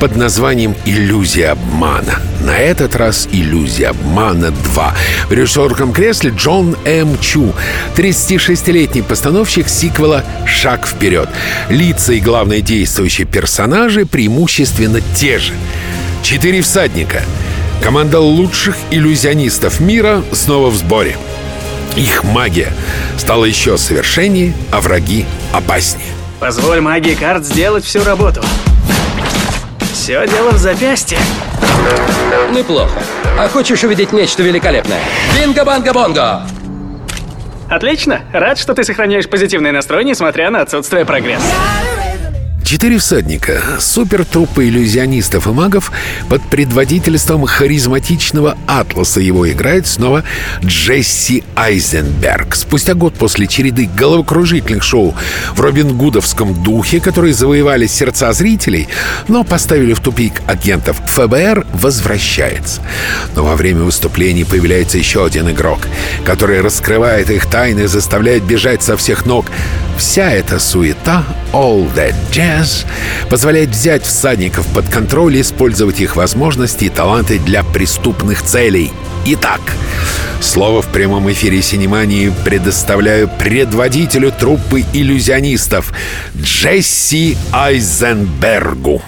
под 0.00 0.16
названием 0.16 0.74
«Иллюзия 0.84 1.50
обмана». 1.50 2.20
На 2.46 2.58
этот 2.58 2.94
раз 2.94 3.28
«Иллюзия 3.32 3.88
обмана 3.88 4.46
2». 4.46 4.92
В 5.28 5.32
режиссерском 5.32 5.92
кресле 5.92 6.30
Джон 6.30 6.76
М. 6.84 7.18
Чу, 7.18 7.52
36-летний 7.96 9.02
постановщик 9.02 9.68
сиквела 9.68 10.22
«Шаг 10.46 10.86
вперед». 10.86 11.28
Лица 11.68 12.12
и 12.12 12.20
главные 12.20 12.60
действующие 12.60 13.26
персонажи 13.26 14.06
преимущественно 14.06 15.00
те 15.16 15.40
же. 15.40 15.54
Четыре 16.22 16.62
всадника. 16.62 17.22
Команда 17.82 18.20
лучших 18.20 18.76
иллюзионистов 18.92 19.80
мира 19.80 20.22
снова 20.30 20.70
в 20.70 20.76
сборе. 20.76 21.16
Их 21.96 22.22
магия 22.22 22.72
стала 23.18 23.44
еще 23.44 23.76
совершеннее, 23.76 24.54
а 24.70 24.80
враги 24.80 25.24
опаснее. 25.52 26.06
Позволь 26.38 26.80
магии 26.80 27.14
карт 27.14 27.44
сделать 27.44 27.84
всю 27.84 28.04
работу. 28.04 28.40
Все 29.92 30.28
дело 30.28 30.52
в 30.52 30.58
запястье. 30.58 31.18
Неплохо. 32.52 33.00
А 33.38 33.48
хочешь 33.48 33.82
увидеть 33.84 34.12
нечто 34.12 34.42
великолепное? 34.42 35.00
Бинго-банго-бонго! 35.36 36.42
Отлично. 37.68 38.20
Рад, 38.32 38.58
что 38.58 38.74
ты 38.74 38.84
сохраняешь 38.84 39.28
позитивный 39.28 39.72
настрой, 39.72 40.04
несмотря 40.04 40.50
на 40.50 40.60
отсутствие 40.60 41.04
прогресса. 41.04 41.46
Четыре 42.66 42.98
всадника, 42.98 43.62
супертруппа 43.78 44.68
иллюзионистов 44.68 45.46
и 45.46 45.50
магов 45.50 45.92
под 46.28 46.42
предводительством 46.42 47.44
харизматичного 47.44 48.58
Атласа 48.66 49.20
его 49.20 49.48
играет 49.48 49.86
снова 49.86 50.24
Джесси 50.64 51.44
Айзенберг. 51.54 52.56
Спустя 52.56 52.94
год 52.94 53.14
после 53.14 53.46
череды 53.46 53.88
головокружительных 53.96 54.82
шоу 54.82 55.14
в 55.54 55.60
Робин 55.60 55.96
Гудовском 55.96 56.60
духе, 56.64 56.98
которые 56.98 57.34
завоевали 57.34 57.86
сердца 57.86 58.32
зрителей, 58.32 58.88
но 59.28 59.44
поставили 59.44 59.92
в 59.92 60.00
тупик 60.00 60.42
агентов 60.48 61.00
ФБР, 61.06 61.68
возвращается. 61.72 62.82
Но 63.36 63.44
во 63.44 63.54
время 63.54 63.82
выступлений 63.82 64.42
появляется 64.42 64.98
еще 64.98 65.24
один 65.24 65.48
игрок, 65.48 65.86
который 66.24 66.62
раскрывает 66.62 67.30
их 67.30 67.46
тайны 67.46 67.82
и 67.82 67.86
заставляет 67.86 68.42
бежать 68.42 68.82
со 68.82 68.96
всех 68.96 69.24
ног. 69.24 69.46
Вся 69.96 70.30
эта 70.30 70.58
суета, 70.58 71.24
all 71.52 71.88
that 71.94 72.14
jazz, 72.30 72.55
позволяет 73.30 73.70
взять 73.70 74.04
всадников 74.04 74.66
под 74.68 74.88
контроль 74.88 75.36
и 75.36 75.40
использовать 75.40 76.00
их 76.00 76.16
возможности 76.16 76.84
и 76.84 76.88
таланты 76.88 77.38
для 77.38 77.62
преступных 77.62 78.42
целей. 78.42 78.92
Итак, 79.28 79.60
слово 80.40 80.82
в 80.82 80.86
прямом 80.86 81.30
эфире 81.32 81.60
Синемании 81.60 82.32
предоставляю 82.44 83.28
предводителю 83.40 84.30
труппы 84.30 84.84
иллюзионистов 84.92 85.92
Джесси 86.40 87.36
Айзенбергу. 87.52 89.02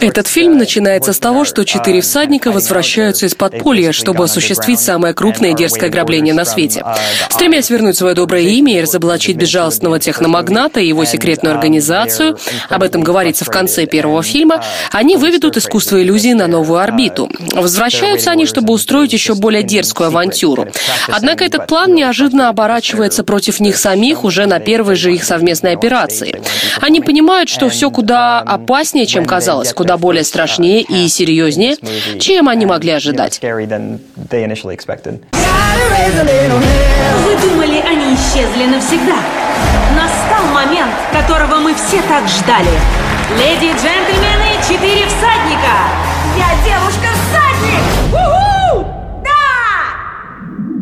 Этот 0.00 0.26
фильм 0.26 0.56
начинается 0.56 1.12
с 1.12 1.18
того, 1.18 1.44
что 1.44 1.64
четыре 1.64 2.00
всадника 2.00 2.50
возвращаются 2.50 3.26
из 3.26 3.34
подполья, 3.34 3.92
чтобы 3.92 4.24
осуществить 4.24 4.80
самое 4.80 5.12
крупное 5.12 5.50
и 5.50 5.54
дерзкое 5.54 5.90
ограбление 5.90 6.32
на 6.32 6.46
свете. 6.46 6.82
Стремясь 7.28 7.68
вернуть 7.68 7.96
свое 7.96 8.14
доброе 8.14 8.44
имя 8.44 8.78
и 8.78 8.82
разоблачить 8.82 9.36
безжалостного 9.36 9.98
техномагната 9.98 10.80
и 10.80 10.88
его 10.88 11.04
секретную 11.04 11.54
организацию, 11.54 12.38
об 12.72 12.82
этом 12.82 13.02
говорится 13.02 13.44
в 13.44 13.50
конце 13.50 13.86
первого 13.86 14.22
фильма, 14.22 14.62
они 14.90 15.16
выведут 15.16 15.56
искусство 15.56 16.02
иллюзии 16.02 16.32
на 16.32 16.46
новую 16.46 16.80
орбиту. 16.80 17.30
Возвращаются 17.52 18.30
они, 18.30 18.46
чтобы 18.46 18.72
устроить 18.72 19.12
еще 19.12 19.34
более 19.34 19.62
дерзкую 19.62 20.08
авантюру. 20.08 20.68
Однако 21.08 21.44
этот 21.44 21.66
план 21.66 21.94
неожиданно 21.94 22.48
оборачивается 22.48 23.24
против 23.24 23.60
них 23.60 23.76
самих 23.76 24.24
уже 24.24 24.46
на 24.46 24.58
первой 24.58 24.96
же 24.96 25.12
их 25.12 25.24
совместной 25.24 25.72
операции. 25.72 26.40
Они 26.80 27.00
понимают, 27.00 27.48
что 27.48 27.68
все 27.68 27.90
куда 27.90 28.40
опаснее, 28.40 29.06
чем 29.06 29.24
казалось, 29.24 29.72
куда 29.72 29.96
более 29.96 30.24
страшнее 30.24 30.82
и 30.82 31.08
серьезнее, 31.08 31.76
чем 32.18 32.48
они 32.48 32.66
могли 32.66 32.92
ожидать. 32.92 33.40
Вы 37.24 37.48
думали, 37.48 37.82
они 37.86 38.14
исчезли 38.14 38.66
навсегда? 38.66 39.81
Настал 40.02 40.46
момент, 40.52 40.92
которого 41.12 41.60
мы 41.60 41.74
все 41.76 42.02
так 42.02 42.26
ждали. 42.26 42.72
Леди 43.38 43.66
и 43.66 43.72
джентльмены, 43.72 44.56
четыре 44.60 45.06
всадника! 45.06 45.74
Я 46.36 46.48
девушка-всадник! 46.64 47.84
Уху! 48.10 48.84
Да! 49.22 49.30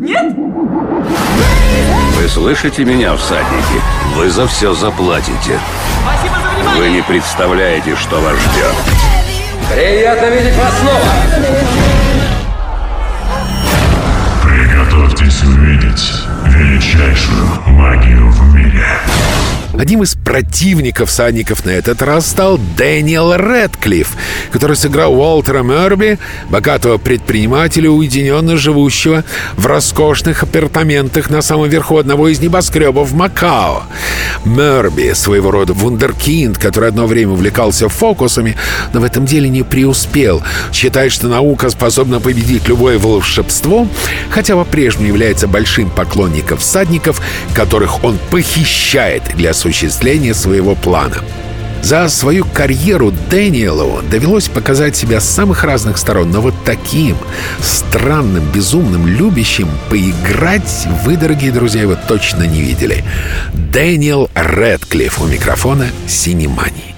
Нет? 0.01 0.35
Вы 2.17 2.29
слышите 2.29 2.83
меня, 2.83 3.15
всадники? 3.15 3.83
Вы 4.17 4.31
за 4.31 4.47
все 4.49 4.73
заплатите. 4.73 5.61
Вы 6.79 6.89
не 6.89 7.03
представляете, 7.03 7.97
что 7.97 8.19
вас 8.21 8.39
ждет. 8.39 8.75
Приятно 9.71 10.27
видеть 10.31 10.57
вас 10.57 10.73
снова! 10.81 11.05
Приготовьтесь 14.45 15.43
увидеть 15.43 16.25
величайшую 16.61 17.47
магию 17.69 18.31
в 18.31 18.55
мире. 18.55 18.85
Одним 19.79 20.03
из 20.03 20.15
противников 20.17 21.11
всадников 21.11 21.65
на 21.65 21.71
этот 21.71 22.03
раз 22.03 22.27
стал 22.29 22.59
Дэниел 22.77 23.37
Рэдклифф, 23.37 24.09
который 24.51 24.77
сыграл 24.77 25.15
Уолтера 25.15 25.63
Мерби, 25.63 26.19
богатого 26.49 26.99
предпринимателя, 26.99 27.89
уединенно 27.89 28.57
живущего 28.57 29.25
в 29.57 29.67
роскошных 29.67 30.43
апартаментах 30.43 31.31
на 31.31 31.41
самом 31.41 31.69
верху 31.69 31.99
одного 31.99 32.29
из 32.29 32.41
небоскребов 32.41 33.13
Макао. 33.13 33.85
Мерби— 34.45 35.13
своего 35.15 35.51
рода 35.51 35.73
вундеркинд, 35.73 36.59
который 36.59 36.89
одно 36.89 37.07
время 37.07 37.33
увлекался 37.33 37.89
фокусами, 37.89 38.57
но 38.93 39.01
в 39.01 39.05
этом 39.05 39.25
деле 39.25 39.49
не 39.49 39.63
преуспел. 39.63 40.43
Считает, 40.73 41.13
что 41.13 41.29
наука 41.29 41.71
способна 41.71 42.21
победить 42.21 42.67
любое 42.67 42.99
волшебство, 42.99 43.87
хотя 44.31 44.57
по-прежнему 44.57 45.09
является 45.09 45.47
большим 45.47 45.91
поклонником 45.91 46.59
всадников, 46.59 47.23
которых 47.55 48.03
он 48.03 48.19
похищает 48.31 49.23
для 49.37 49.55
осуществления 49.61 50.33
своего 50.33 50.75
плана. 50.75 51.19
За 51.83 52.09
свою 52.09 52.47
карьеру 52.47 53.13
Дэниелу 53.31 54.01
довелось 54.11 54.49
показать 54.49 54.97
себя 54.97 55.21
с 55.21 55.29
самых 55.29 55.65
разных 55.65 55.99
сторон, 55.99 56.31
но 56.31 56.41
вот 56.41 56.55
таким 56.65 57.17
странным, 57.61 58.45
безумным, 58.53 59.07
любящим 59.07 59.69
поиграть 59.91 60.87
вы, 61.05 61.17
дорогие 61.17 61.53
друзья, 61.53 61.83
его 61.83 61.97
точно 62.09 62.45
не 62.45 62.63
видели. 62.63 63.05
Дэниел 63.53 64.31
Рэдклифф 64.35 65.21
у 65.21 65.27
микрофона 65.27 65.89
«Синемании». 66.07 66.95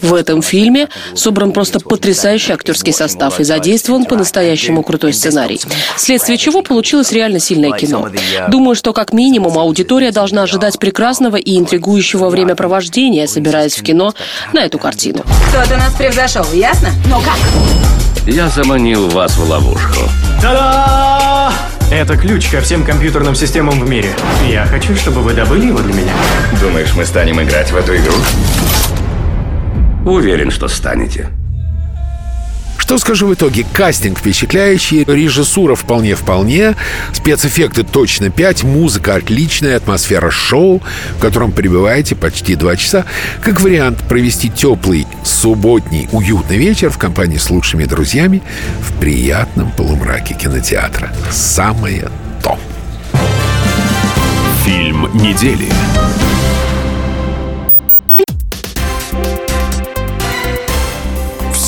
В 0.00 0.14
этом 0.14 0.42
фильме 0.42 0.88
собран 1.14 1.52
просто 1.52 1.80
потрясающий 1.80 2.52
актерский 2.52 2.92
состав 2.92 3.40
и 3.40 3.44
задействован 3.44 4.04
по-настоящему 4.04 4.82
крутой 4.82 5.12
сценарий. 5.12 5.60
Вследствие 5.96 6.38
чего 6.38 6.62
получилось 6.62 7.12
реально 7.12 7.38
сильное 7.38 7.72
кино. 7.72 8.08
Думаю, 8.48 8.74
что 8.74 8.92
как 8.92 9.12
минимум 9.12 9.58
аудитория 9.58 10.12
должна 10.12 10.42
ожидать 10.42 10.78
прекрасного 10.78 11.36
и 11.36 11.58
интригующего 11.58 12.28
времяпровождения, 12.28 13.26
собираясь 13.26 13.76
в 13.76 13.82
кино 13.82 14.14
на 14.52 14.60
эту 14.60 14.78
картину. 14.78 15.24
Кто-то 15.48 15.76
нас 15.76 15.94
превзошел, 15.94 16.44
ясно? 16.52 16.88
Ну 17.08 17.16
как? 17.20 17.36
Я 18.26 18.48
заманил 18.48 19.08
вас 19.08 19.36
в 19.36 19.48
ловушку. 19.48 19.98
Та-да! 20.40 21.52
Это 21.90 22.16
ключ 22.16 22.48
ко 22.48 22.60
всем 22.60 22.84
компьютерным 22.84 23.34
системам 23.34 23.80
в 23.80 23.88
мире. 23.88 24.10
Я 24.48 24.64
хочу, 24.64 24.96
чтобы 24.96 25.20
вы 25.20 25.34
добыли 25.34 25.66
его 25.66 25.80
для 25.80 25.92
меня. 25.92 26.14
Думаешь, 26.60 26.94
мы 26.94 27.04
станем 27.04 27.42
играть 27.42 27.70
в 27.70 27.76
эту 27.76 27.94
игру? 27.96 28.14
Уверен, 30.04 30.50
что 30.50 30.68
станете. 30.68 31.28
Что 32.92 32.98
скажу 32.98 33.28
в 33.28 33.34
итоге? 33.34 33.64
Кастинг 33.72 34.18
впечатляющий, 34.18 35.04
режиссура 35.04 35.76
вполне-вполне, 35.76 36.74
спецэффекты 37.12 37.84
точно 37.84 38.28
5, 38.28 38.64
музыка 38.64 39.14
отличная, 39.14 39.76
атмосфера 39.76 40.30
шоу, 40.30 40.82
в 41.16 41.20
котором 41.20 41.52
пребываете 41.52 42.16
почти 42.16 42.56
два 42.56 42.76
часа. 42.76 43.06
Как 43.40 43.60
вариант 43.60 43.98
провести 44.08 44.50
теплый, 44.50 45.06
субботний, 45.24 46.08
уютный 46.12 46.58
вечер 46.58 46.90
в 46.90 46.98
компании 46.98 47.38
с 47.38 47.48
лучшими 47.48 47.84
друзьями 47.84 48.42
в 48.80 49.00
приятном 49.00 49.70
полумраке 49.70 50.34
кинотеатра. 50.34 51.12
Самое 51.30 52.10
то. 52.42 52.58
Фильм 54.64 55.08
недели. 55.14 55.68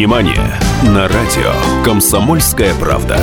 Синемания 0.00 0.58
на 0.82 1.08
радио 1.08 1.52
«Комсомольская 1.84 2.74
правда». 2.74 3.18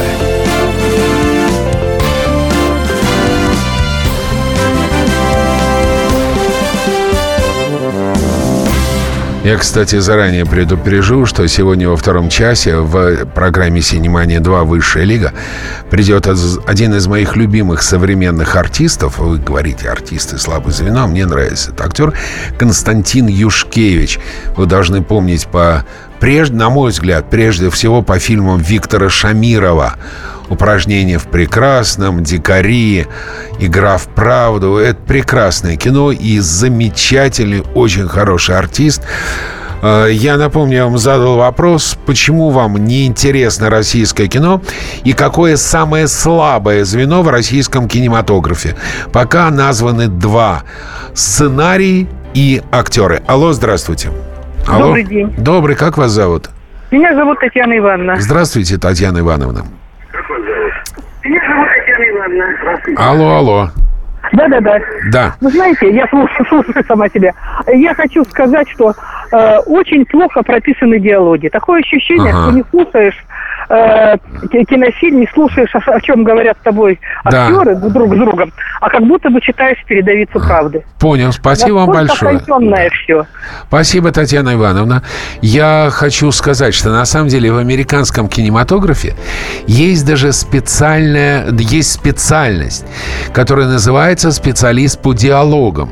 Я, 9.48 9.56
кстати, 9.56 9.98
заранее 10.00 10.46
предупрежу, 10.46 11.26
что 11.26 11.48
сегодня 11.48 11.88
во 11.88 11.96
втором 11.96 12.28
часе 12.28 12.80
в 12.80 13.26
программе 13.28 13.82
«Синемания 13.82 14.42
2. 14.42 14.66
Высшая 14.66 15.06
лига» 15.06 15.32
придет 15.90 16.28
один 16.28 16.94
из 16.96 17.08
моих 17.08 17.38
любимых 17.38 17.82
современных 17.82 18.58
артистов. 18.58 19.20
Вы 19.20 19.38
говорите, 19.38 19.88
артисты 19.88 20.38
слабое 20.38 20.74
звено, 20.74 21.08
мне 21.08 21.26
нравится 21.26 21.70
этот 21.72 21.80
актер 21.86 22.14
Константин 22.60 23.28
Юшкевич. 23.28 24.20
Вы 24.58 24.66
должны 24.66 25.02
помнить 25.02 25.48
по 25.48 25.86
Прежде, 26.20 26.56
на 26.56 26.70
мой 26.70 26.92
взгляд, 26.92 27.30
прежде 27.30 27.70
всего 27.70 28.02
по 28.02 28.18
фильмам 28.18 28.60
Виктора 28.60 29.10
Шамирова 29.10 29.96
«Упражнение 30.50 31.18
в 31.18 31.28
прекрасном», 31.28 32.24
«Дикари», 32.24 33.08
«Игра 33.60 33.98
в 33.98 34.08
правду». 34.08 34.78
Это 34.78 35.00
прекрасное 35.02 35.76
кино 35.76 36.12
и 36.12 36.40
замечательный, 36.40 37.64
очень 37.74 38.08
хороший 38.08 38.58
артист. 38.58 39.04
Э, 39.82 40.08
я 40.12 40.38
напомню, 40.38 40.78
я 40.78 40.86
вам 40.86 40.98
задал 40.98 41.38
вопрос, 41.38 41.98
почему 42.06 42.50
вам 42.50 42.78
не 42.78 43.06
интересно 43.06 43.70
российское 43.70 44.28
кино 44.28 44.62
и 45.04 45.14
какое 45.14 45.56
самое 45.58 46.08
слабое 46.08 46.84
звено 46.84 47.22
в 47.22 47.30
российском 47.30 47.88
кинематографе. 47.88 48.76
Пока 49.12 49.50
названы 49.50 50.08
два– 50.08 50.64
сценарий 51.14 52.08
и 52.34 52.62
актеры. 52.72 53.22
Алло, 53.28 53.54
здравствуйте. 53.54 54.10
Алло. 54.68 54.88
Добрый 54.88 55.04
день. 55.04 55.34
Добрый, 55.38 55.76
как 55.76 55.98
вас 55.98 56.12
зовут? 56.12 56.50
Меня 56.92 57.16
зовут 57.16 57.40
Татьяна 57.40 57.78
Ивановна. 57.78 58.16
Здравствуйте, 58.18 58.78
Татьяна 58.78 59.20
Ивановна. 59.20 59.66
Меня 61.24 61.42
зовут 61.48 61.68
Татьяна 61.76 62.10
Ивановна. 62.10 62.58
Алло, 62.96 63.38
алло. 63.38 63.70
Да-да-да. 64.34 64.80
Да. 65.12 65.36
Вы 65.42 65.52
знаете, 65.52 65.94
я 65.94 66.08
слушаю, 66.08 66.46
слушаю 66.48 66.86
сама 66.88 67.08
себя. 67.10 67.34
Я 67.68 67.94
хочу 67.94 68.24
сказать, 68.26 68.70
что 68.70 68.94
э, 69.32 69.58
очень 69.66 70.06
плохо 70.06 70.44
прописаны 70.44 71.00
диалоги. 71.00 71.48
Такое 71.50 71.82
ощущение, 71.82 72.32
Ага. 72.34 72.44
что 72.44 72.52
не 72.58 72.64
слушаешь 72.70 73.16
э, 73.70 74.18
ки- 74.52 74.64
кинофильм, 74.64 75.20
не 75.20 75.28
слушаешь, 75.34 75.74
о, 75.76 75.80
о 75.92 76.00
чем 76.02 76.24
говорят 76.24 76.58
с 76.62 76.64
тобой 76.64 77.00
Да. 77.30 77.48
актеры 77.48 77.76
друг 77.76 78.14
с 78.16 78.18
другом, 78.18 78.54
а 78.80 78.90
как 78.90 79.04
будто 79.06 79.30
бы 79.30 79.42
читаешь 79.42 79.78
передовицу 79.86 80.40
правды. 80.40 80.86
Понял, 81.00 81.32
спасибо 81.34 81.76
вам 81.78 81.88
большое. 81.88 82.40
все. 83.04 83.26
Спасибо, 83.68 84.12
Татьяна 84.12 84.54
Ивановна. 84.54 85.04
Я 85.42 85.90
хочу 85.92 86.32
сказать, 86.32 86.74
что 86.74 86.90
на 86.92 87.06
самом 87.06 87.28
деле 87.28 87.52
в 87.52 87.58
американском 87.58 88.30
кинематографе 88.30 89.16
есть 89.68 90.06
даже 90.06 90.32
специальная, 90.32 91.48
есть 91.52 91.92
специальность, 91.92 92.86
которая 93.34 93.68
называется 93.68 94.32
специалист 94.32 95.02
по 95.02 95.14
диалогам. 95.14 95.90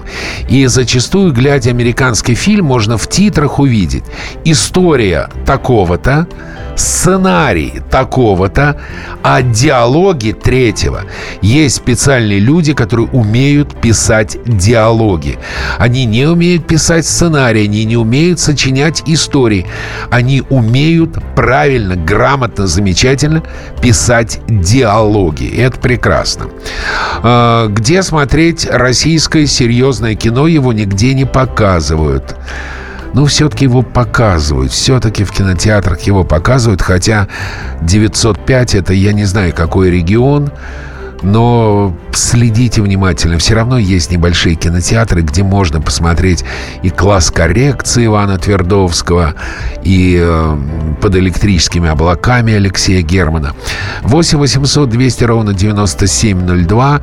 И 0.47 0.65
зачастую, 0.67 1.33
глядя 1.33 1.71
американский 1.71 2.35
фильм, 2.35 2.65
можно 2.65 2.97
в 2.97 3.07
титрах 3.25 3.57
увидеть 3.57 4.03
история 4.43 5.29
такого-то, 5.47 6.27
сценарий 6.75 7.81
такого-то, 7.89 8.79
а 9.23 9.41
диалоги 9.41 10.31
третьего. 10.31 11.01
Есть 11.41 11.77
специальные 11.77 12.39
люди, 12.39 12.73
которые 12.73 13.07
умеют 13.07 13.81
писать 13.81 14.37
диалоги. 14.45 15.39
Они 15.79 16.05
не 16.05 16.27
умеют 16.27 16.67
писать 16.67 17.05
сценарий, 17.07 17.63
они 17.63 17.85
не 17.85 17.97
умеют 17.97 18.39
сочинять 18.39 19.01
истории. 19.07 19.65
Они 20.11 20.43
умеют 20.49 21.17
правильно, 21.35 21.95
грамотно, 21.95 22.67
замечательно 22.67 23.41
писать 23.81 24.39
диалоги. 24.47 25.47
Это 25.57 25.79
прекрасно. 25.79 26.47
А, 27.23 27.67
где 27.69 28.03
смотреть 28.03 28.67
российское 28.69 29.47
серьезное 29.47 30.13
кино? 30.13 30.45
Его 30.47 30.73
нигде 30.73 31.13
не 31.13 31.25
показывают. 31.25 32.35
Ну, 33.15 33.25
все-таки 33.27 33.63
его 33.63 33.81
показывают. 33.81 34.73
Все-таки 34.73 35.23
в 35.23 35.31
кинотеатрах 35.31 36.01
его 36.01 36.25
показывают. 36.25 36.81
Хотя 36.81 37.29
905 37.81 38.75
это 38.75 38.93
я 38.93 39.13
не 39.13 39.23
знаю 39.23 39.53
какой 39.53 39.89
регион. 39.89 40.51
Но 41.21 41.95
следите 42.11 42.81
внимательно. 42.81 43.37
Все 43.37 43.55
равно 43.55 43.77
есть 43.77 44.11
небольшие 44.11 44.55
кинотеатры, 44.55 45.21
где 45.21 45.43
можно 45.43 45.79
посмотреть 45.79 46.43
и 46.83 46.89
класс 46.89 47.31
коррекции 47.31 48.05
Ивана 48.05 48.37
Твердовского, 48.37 49.33
и 49.81 50.19
э, 50.21 50.57
под 51.01 51.15
электрическими 51.15 51.89
облаками 51.89 52.53
Алексея 52.53 53.01
Германа. 53.01 53.53
8 54.03 54.37
800 54.37 54.89
200 54.89 55.23
ровно 55.23 55.53
9702 55.53 57.01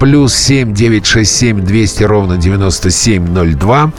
плюс 0.00 0.34
7 0.34 0.72
967 0.72 1.60
200 1.60 2.04
ровно 2.04 2.38
9702 2.38 3.92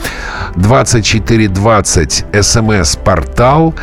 2420 0.56 2.24
смс-портал. 2.42 3.74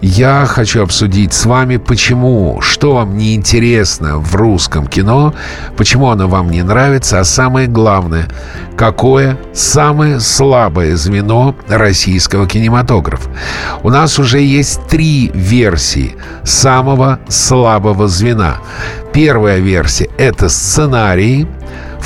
Я 0.00 0.46
хочу 0.46 0.82
обсудить 0.82 1.34
с 1.34 1.44
вами, 1.44 1.76
почему, 1.76 2.60
что 2.60 2.94
вам 2.94 3.18
не 3.18 3.34
интересно 3.34 4.18
в 4.18 4.34
русском 4.36 4.86
кино, 4.86 5.34
почему 5.76 6.08
оно 6.08 6.28
вам 6.28 6.50
не 6.50 6.62
нравится, 6.62 7.18
а 7.18 7.24
самое 7.24 7.66
главное, 7.66 8.28
какое 8.76 9.36
самое 9.52 10.20
слабое 10.20 10.94
звено 10.94 11.56
российского 11.68 12.46
кинематографа. 12.46 13.28
У 13.82 13.90
нас 13.90 14.20
уже 14.20 14.40
есть 14.40 14.86
три 14.86 15.32
версии 15.34 16.14
самого 16.44 17.18
слабого 17.28 18.06
звена. 18.06 18.58
Первая 19.16 19.60
версия– 19.60 20.10
это 20.18 20.50
сценарий, 20.50 21.46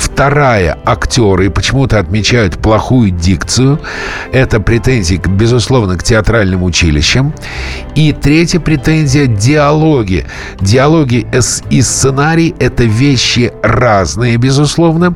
Вторая– 0.01 0.77
актеры 0.85 1.49
почему-то 1.49 1.99
отмечают 1.99 2.57
плохую 2.57 3.11
дикцию. 3.11 3.79
Это 4.31 4.59
претензии, 4.59 5.21
безусловно, 5.23 5.97
к 5.97 6.03
театральным 6.03 6.63
училищам. 6.63 7.33
И 7.95 8.11
третья 8.11 8.59
претензия– 8.59 9.25
диалоги. 9.27 10.25
Диалоги 10.59 11.27
и 11.69 11.81
сценарий– 11.81 12.55
это 12.59 12.83
вещи 12.83 13.51
разные, 13.61 14.37
безусловно. 14.37 15.15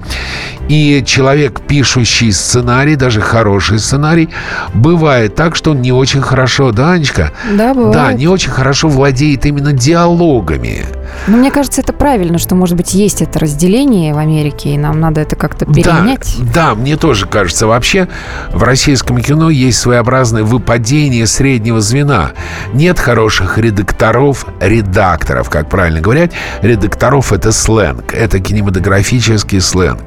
И 0.67 1.03
человек, 1.05 1.61
пишущий 1.61 2.31
сценарий, 2.31 2.95
даже 2.95 3.21
хороший 3.21 3.79
сценарий, 3.79 4.29
бывает 4.73 5.35
так, 5.35 5.55
что 5.55 5.71
он 5.71 5.81
не 5.81 5.91
очень 5.91 6.21
хорошо, 6.21 6.71
да, 6.71 6.91
Анечка? 6.91 7.31
Да, 7.51 7.73
бывает. 7.73 7.93
Да, 7.93 8.13
не 8.13 8.27
очень 8.27 8.51
хорошо 8.51 8.87
владеет 8.87 9.45
именно 9.45 9.73
диалогами. 9.73 10.85
Но 11.27 11.37
мне 11.37 11.51
кажется, 11.51 11.81
это 11.81 11.93
правильно, 11.93 12.37
что, 12.37 12.55
может 12.55 12.75
быть, 12.75 12.93
есть 12.93 13.21
это 13.21 13.39
разделение 13.39 14.13
в 14.13 14.17
Америке, 14.17 14.69
и 14.69 14.77
нам 14.77 14.99
надо 14.99 15.21
это 15.21 15.35
как-то 15.35 15.65
переменять. 15.65 16.35
Да, 16.39 16.69
да, 16.69 16.75
мне 16.75 16.97
тоже 16.97 17.25
кажется. 17.25 17.67
Вообще 17.67 18.07
в 18.51 18.63
российском 18.63 19.21
кино 19.21 19.49
есть 19.49 19.79
своеобразное 19.79 20.43
выпадение 20.43 21.27
среднего 21.27 21.81
звена. 21.81 22.31
Нет 22.73 22.99
хороших 22.99 23.57
редакторов, 23.57 24.45
редакторов, 24.59 25.49
как 25.49 25.69
правильно 25.69 26.01
говорят. 26.01 26.31
Редакторов— 26.61 27.31
это 27.33 27.51
сленг, 27.51 28.13
это 28.13 28.39
кинематографический 28.39 29.61
сленг. 29.61 30.01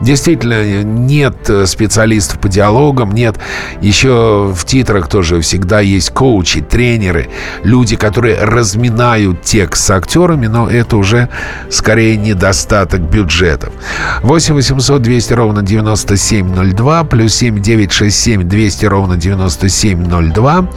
Действительно, 0.00 0.82
нет 0.82 1.50
специалистов 1.66 2.38
по 2.40 2.48
диалогам, 2.48 3.12
нет. 3.12 3.36
Еще 3.80 4.52
в 4.54 4.64
титрах 4.64 5.08
тоже 5.08 5.40
всегда 5.40 5.80
есть 5.80 6.10
коучи, 6.10 6.60
тренеры, 6.60 7.28
люди, 7.62 7.96
которые 7.96 8.42
разминают 8.42 9.42
текст 9.42 9.84
с 9.84 9.90
актерами, 9.90 10.46
но 10.46 10.68
это 10.68 10.96
уже 10.96 11.28
скорее 11.70 12.16
недостаток 12.16 13.00
бюджетов. 13.00 13.72
8 14.22 14.54
800 14.54 15.02
200 15.02 15.32
ровно 15.32 15.62
9702, 15.62 17.04
плюс 17.04 17.34
7 17.34 17.60
967 17.60 18.42
200 18.48 18.86
ровно 18.86 19.16
9702. 19.16 20.68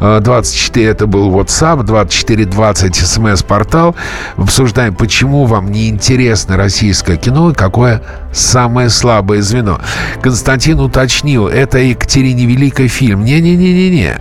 24 0.00 0.86
это 0.86 1.06
был 1.06 1.30
WhatsApp, 1.30 1.82
2420 1.82 2.96
смс-портал. 2.96 3.96
Обсуждаем, 4.36 4.94
почему 4.94 5.44
вам 5.44 5.70
не 5.72 5.88
интересно 5.88 6.56
российское 6.56 7.16
кино 7.16 7.50
и 7.50 7.54
какое 7.54 8.02
самое 8.32 8.88
слабое 8.88 9.42
звено. 9.42 9.80
Константин 10.22 10.80
уточнил, 10.80 11.48
это 11.48 11.78
Екатерине 11.78 12.46
Великой 12.46 12.88
фильм. 12.88 13.24
Не-не-не-не-не. 13.24 14.18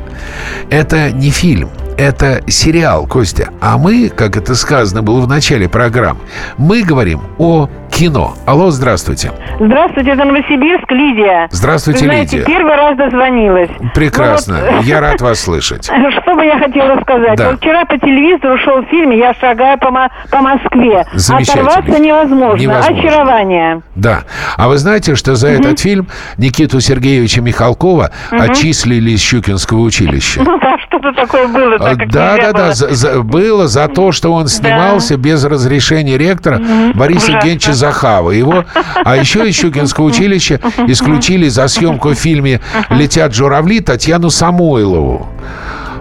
Это 0.70 1.12
не 1.12 1.30
фильм 1.30 1.70
это 1.98 2.44
сериал, 2.48 3.08
Костя. 3.08 3.50
А 3.60 3.78
мы, 3.78 4.10
как 4.10 4.38
это 4.38 4.56
сказано 4.56 5.02
было 5.02 5.20
в 5.20 5.28
начале 5.28 5.68
программы, 5.68 6.20
мы 6.58 6.84
говорим 6.84 7.22
о 7.40 7.70
кино. 7.92 8.36
Алло, 8.46 8.70
здравствуйте. 8.72 9.32
Здравствуйте, 9.60 10.12
это 10.12 10.24
Новосибирск, 10.26 10.92
Лидия. 10.92 11.48
Здравствуйте, 11.52 12.02
Вы 12.02 12.06
знаете, 12.06 12.38
Лидия. 12.38 12.46
первый 12.48 12.76
раз 12.76 12.98
дозвонилась. 12.98 13.70
Прекрасно. 13.94 14.60
Ну 14.70 14.76
вот- 14.78 14.86
Я 14.86 15.00
рад 15.02 15.22
вас 15.22 15.40
слышать. 15.44 15.86
Что 15.86 16.36
бы 16.36 16.46
я 16.46 16.60
хотела 16.60 17.00
сказать? 17.02 17.38
Да. 17.38 17.52
Вот 17.52 17.60
вчера 17.60 17.86
по 17.86 17.98
телевизору 17.98 18.58
шел 18.60 18.84
фильм 18.86 19.12
«Я 19.12 19.34
шагаю 19.34 19.78
по, 19.80 19.90
Мо- 19.92 20.10
по 20.32 20.42
Москве». 20.42 21.06
Оторваться 21.30 22.00
невозможно. 22.00 22.62
Невозможно. 22.62 23.00
Очарование. 23.00 23.82
Да. 23.96 24.24
А 24.58 24.68
вы 24.68 24.78
знаете, 24.78 25.16
что 25.16 25.36
за 25.36 25.48
этот 25.50 25.80
фильм 25.80 26.08
Никиту 26.38 26.80
Сергеевича 26.80 27.42
Михалкова 27.42 28.12
Мгм. 28.32 28.42
отчислили 28.42 29.12
из 29.12 29.22
Щукинского 29.22 29.80
училища? 29.80 30.42
Ну 30.44 30.60
да, 30.60 30.78
что-то 30.88 31.14
такое 31.14 31.48
было. 31.48 31.76
А, 31.76 31.80
так 31.80 31.98
как 32.00 32.12
Да, 32.12 32.38
да, 32.38 32.52
да, 32.52 32.64
было. 32.66 32.74
за- 32.74 32.90
за- 32.94 33.22
было 33.24 33.68
за 33.68 33.88
то, 33.88 34.12
что 34.12 34.34
он 34.34 34.48
снимался 34.48 35.18
без 35.18 35.44
разрешения 35.44 36.18
ректора 36.18 36.60
Бориса 36.94 37.18
ужасно. 37.32 37.36
Евгеньевича 37.38 37.74
Захава. 37.78 38.32
Его, 38.32 38.66
а 39.06 39.16
еще 39.16 39.48
из 39.48 39.56
Щукинского 39.56 40.06
училища 40.06 40.60
исключили 40.88 41.48
за 41.48 41.68
съемку 41.68 42.10
в 42.10 42.16
фильме 42.16 42.60
«Летят 42.90 43.34
журавли» 43.34 43.80
Татьяну 43.80 44.30
Самойлову. 44.30 45.30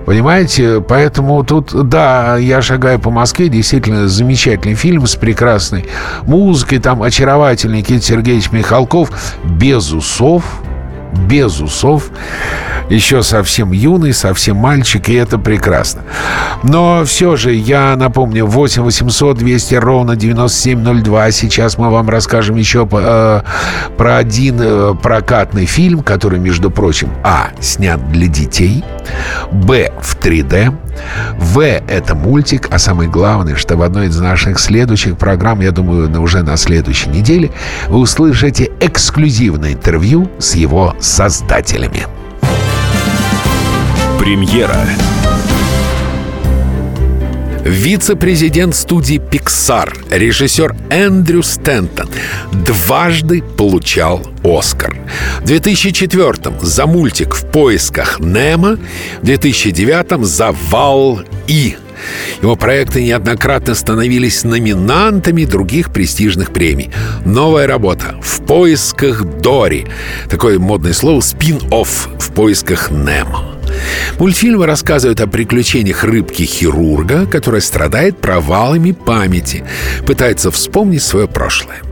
Понимаете, 0.06 0.80
поэтому 0.80 1.42
тут, 1.42 1.88
да, 1.88 2.36
я 2.36 2.62
шагаю 2.62 3.00
по 3.00 3.10
Москве, 3.10 3.48
действительно 3.48 4.06
замечательный 4.06 4.76
фильм 4.76 5.04
с 5.04 5.16
прекрасной 5.16 5.86
музыкой, 6.22 6.78
там 6.78 7.02
очаровательный 7.02 7.78
Никита 7.78 8.04
Сергеевич 8.04 8.52
Михалков, 8.52 9.10
без 9.42 9.90
усов, 9.92 10.44
без 11.12 11.60
усов, 11.60 12.10
еще 12.88 13.22
совсем 13.22 13.72
юный, 13.72 14.12
совсем 14.12 14.56
мальчик, 14.56 15.08
и 15.08 15.14
это 15.14 15.38
прекрасно. 15.38 16.02
Но 16.62 17.04
все 17.04 17.36
же, 17.36 17.52
я 17.52 17.96
напомню, 17.96 18.46
8 18.46 18.82
800 18.82 19.38
200 19.38 19.74
ровно 19.76 20.16
9702. 20.16 21.30
Сейчас 21.32 21.78
мы 21.78 21.90
вам 21.90 22.08
расскажем 22.08 22.56
еще 22.56 22.88
э, 22.90 23.42
про 23.96 24.16
один 24.16 24.56
э, 24.60 24.94
прокатный 25.02 25.66
фильм, 25.66 26.02
который, 26.02 26.38
между 26.38 26.70
прочим, 26.70 27.10
а, 27.24 27.50
снят 27.60 28.00
для 28.10 28.28
детей, 28.28 28.84
б, 29.50 29.92
в 30.00 30.16
3D, 30.16 30.74
в, 31.38 31.60
это 31.60 32.14
мультик, 32.14 32.68
а 32.70 32.78
самое 32.78 33.08
главное, 33.08 33.56
что 33.56 33.76
в 33.76 33.82
одной 33.82 34.06
из 34.08 34.18
наших 34.18 34.58
следующих 34.58 35.16
программ, 35.16 35.60
я 35.60 35.70
думаю, 35.70 36.20
уже 36.20 36.42
на 36.42 36.56
следующей 36.56 37.10
неделе, 37.10 37.50
вы 37.88 37.98
услышите 37.98 38.70
эксклюзивное 38.80 39.72
интервью 39.72 40.30
с 40.38 40.54
его 40.54 40.94
создателями. 41.00 42.06
Премьера. 44.18 44.76
Вице-президент 47.66 48.76
студии 48.76 49.18
Pixar, 49.18 49.92
режиссер 50.16 50.76
Эндрю 50.88 51.42
Стентон, 51.42 52.08
дважды 52.52 53.42
получал 53.42 54.24
Оскар. 54.44 54.96
В 55.40 55.46
2004 55.46 56.60
за 56.60 56.86
мультик 56.86 57.34
«В 57.34 57.44
поисках 57.50 58.20
Немо», 58.20 58.78
в 59.20 59.24
2009 59.24 60.24
за 60.24 60.52
«Вал-И». 60.52 61.76
Его 62.42 62.56
проекты 62.56 63.02
неоднократно 63.02 63.74
становились 63.74 64.44
номинантами 64.44 65.44
других 65.44 65.92
престижных 65.92 66.52
премий. 66.52 66.90
Новая 67.24 67.66
работа 67.66 68.16
«В 68.22 68.42
поисках 68.44 69.24
Дори». 69.40 69.86
Такое 70.30 70.58
модное 70.58 70.92
слово 70.92 71.20
«спин-офф» 71.20 72.08
«В 72.18 72.32
поисках 72.32 72.90
Немо». 72.90 73.56
Мультфильмы 74.18 74.66
рассказывают 74.66 75.20
о 75.20 75.26
приключениях 75.26 76.04
рыбки-хирурга, 76.04 77.26
которая 77.26 77.60
страдает 77.60 78.18
провалами 78.18 78.92
памяти, 78.92 79.64
пытается 80.06 80.50
вспомнить 80.50 81.02
свое 81.02 81.28
прошлое. 81.28 81.82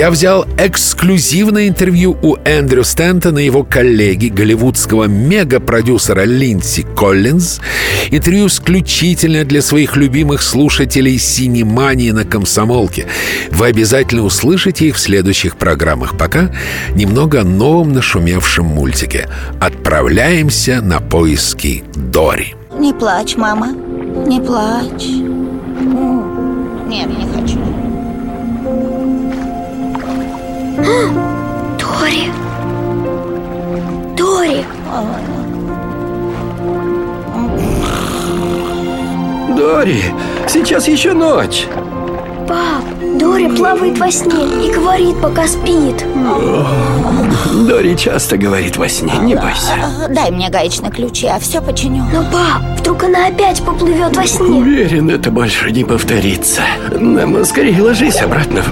Я 0.00 0.10
взял 0.10 0.46
эксклюзивное 0.56 1.68
интервью 1.68 2.16
у 2.22 2.36
Эндрю 2.46 2.84
Стентона 2.84 3.40
и 3.40 3.44
его 3.44 3.64
коллеги, 3.64 4.28
голливудского 4.28 5.04
мега-продюсера 5.04 6.24
Линдси 6.24 6.86
Коллинз. 6.96 7.60
Интервью 8.10 8.46
исключительно 8.46 9.44
для 9.44 9.60
своих 9.60 9.96
любимых 9.96 10.40
слушателей 10.40 11.18
«Синемании» 11.18 12.12
на 12.12 12.24
комсомолке. 12.24 13.08
Вы 13.50 13.66
обязательно 13.66 14.22
услышите 14.22 14.86
их 14.86 14.96
в 14.96 15.00
следующих 15.00 15.56
программах. 15.56 16.16
Пока 16.16 16.50
немного 16.94 17.42
о 17.42 17.44
новом 17.44 17.92
нашумевшем 17.92 18.64
мультике. 18.64 19.28
Отправляемся 19.60 20.80
на 20.80 21.00
поиски 21.00 21.84
Дори. 21.94 22.54
Не 22.78 22.94
плачь, 22.94 23.36
мама. 23.36 23.74
Не 24.26 24.40
плачь. 24.40 25.08
Нет, 26.88 27.10
не 27.10 27.28
хочу. 27.34 27.69
Дори. 30.80 32.30
Дори. 34.16 34.64
Дори, 39.56 40.02
сейчас 40.48 40.88
еще 40.88 41.12
ночь. 41.12 41.66
Пап, 42.48 42.84
Дори 43.18 43.48
плавает 43.48 43.98
во 43.98 44.10
сне 44.10 44.66
и 44.66 44.72
говорит, 44.72 45.20
пока 45.20 45.46
спит. 45.46 46.04
Дори 47.68 47.96
часто 47.96 48.36
говорит 48.36 48.76
во 48.76 48.88
сне, 48.88 49.12
не 49.22 49.34
бойся. 49.34 49.74
А, 50.04 50.08
Дай 50.08 50.30
мне 50.30 50.48
гаечный 50.48 50.90
ключ, 50.90 51.22
я 51.22 51.38
все 51.38 51.60
починю. 51.60 52.04
Но, 52.12 52.22
пап, 52.24 52.62
вдруг 52.78 53.04
она 53.04 53.26
опять 53.26 53.62
поплывет 53.62 54.16
во 54.16 54.26
сне. 54.26 54.46
Уверен, 54.46 55.10
это 55.10 55.30
больше 55.30 55.70
не 55.70 55.84
повторится. 55.84 56.62
Нам 56.98 57.44
скорее 57.44 57.80
ложись 57.82 58.20
обратно. 58.20 58.64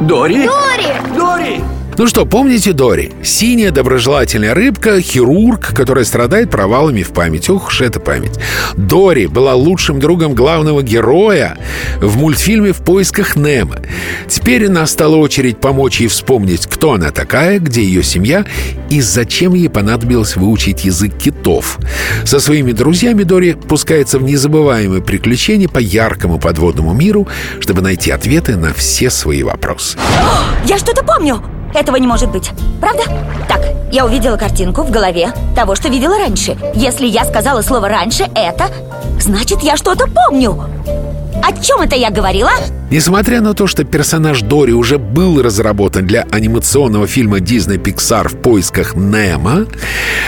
Дори? 0.00 0.46
Дори! 0.46 1.16
Дори! 1.16 1.77
Ну 1.98 2.06
что, 2.06 2.24
помните 2.24 2.72
Дори? 2.72 3.10
Синяя 3.24 3.72
доброжелательная 3.72 4.54
рыбка, 4.54 5.00
хирург, 5.00 5.74
которая 5.74 6.04
страдает 6.04 6.48
провалами 6.48 7.02
в 7.02 7.10
памяти. 7.10 7.50
Ух 7.50 7.66
уж 7.66 7.80
эта 7.80 7.98
память. 7.98 8.38
Дори 8.76 9.26
была 9.26 9.56
лучшим 9.56 9.98
другом 9.98 10.36
главного 10.36 10.84
героя 10.84 11.58
в 12.00 12.16
мультфильме 12.16 12.72
«В 12.72 12.84
поисках 12.84 13.34
Немо». 13.34 13.80
Теперь 14.28 14.68
настала 14.68 15.16
очередь 15.16 15.58
помочь 15.58 15.98
ей 15.98 16.06
вспомнить, 16.06 16.68
кто 16.68 16.92
она 16.92 17.10
такая, 17.10 17.58
где 17.58 17.82
ее 17.82 18.04
семья 18.04 18.46
и 18.90 19.00
зачем 19.00 19.54
ей 19.54 19.68
понадобилось 19.68 20.36
выучить 20.36 20.84
язык 20.84 21.18
китов. 21.18 21.80
Со 22.24 22.38
своими 22.38 22.70
друзьями 22.70 23.24
Дори 23.24 23.54
пускается 23.54 24.20
в 24.20 24.22
незабываемые 24.22 25.02
приключения 25.02 25.68
по 25.68 25.80
яркому 25.80 26.38
подводному 26.38 26.92
миру, 26.92 27.26
чтобы 27.58 27.82
найти 27.82 28.12
ответы 28.12 28.54
на 28.54 28.72
все 28.72 29.10
свои 29.10 29.42
вопросы. 29.42 29.98
Я 30.64 30.78
что-то 30.78 31.02
помню. 31.02 31.42
Этого 31.74 31.96
не 31.96 32.06
может 32.06 32.30
быть. 32.30 32.50
Правда? 32.80 33.02
Так, 33.48 33.60
я 33.92 34.04
увидела 34.04 34.36
картинку 34.36 34.82
в 34.82 34.90
голове 34.90 35.32
того, 35.54 35.74
что 35.74 35.88
видела 35.88 36.18
раньше. 36.18 36.56
Если 36.74 37.06
я 37.06 37.24
сказала 37.24 37.62
слово 37.62 37.88
«раньше», 37.88 38.24
это 38.34 38.66
значит, 39.20 39.62
я 39.62 39.76
что-то 39.76 40.06
помню. 40.08 40.64
О 41.42 41.52
чем 41.62 41.80
это 41.80 41.96
я 41.96 42.10
говорила? 42.10 42.50
Несмотря 42.90 43.42
на 43.42 43.52
то, 43.52 43.66
что 43.66 43.84
персонаж 43.84 44.40
Дори 44.40 44.72
уже 44.72 44.98
был 44.98 45.42
разработан 45.42 46.06
для 46.06 46.26
анимационного 46.30 47.06
фильма 47.06 47.38
Disney 47.38 47.76
Pixar 47.76 48.28
в 48.28 48.36
поисках 48.36 48.94
Немо, 48.96 49.66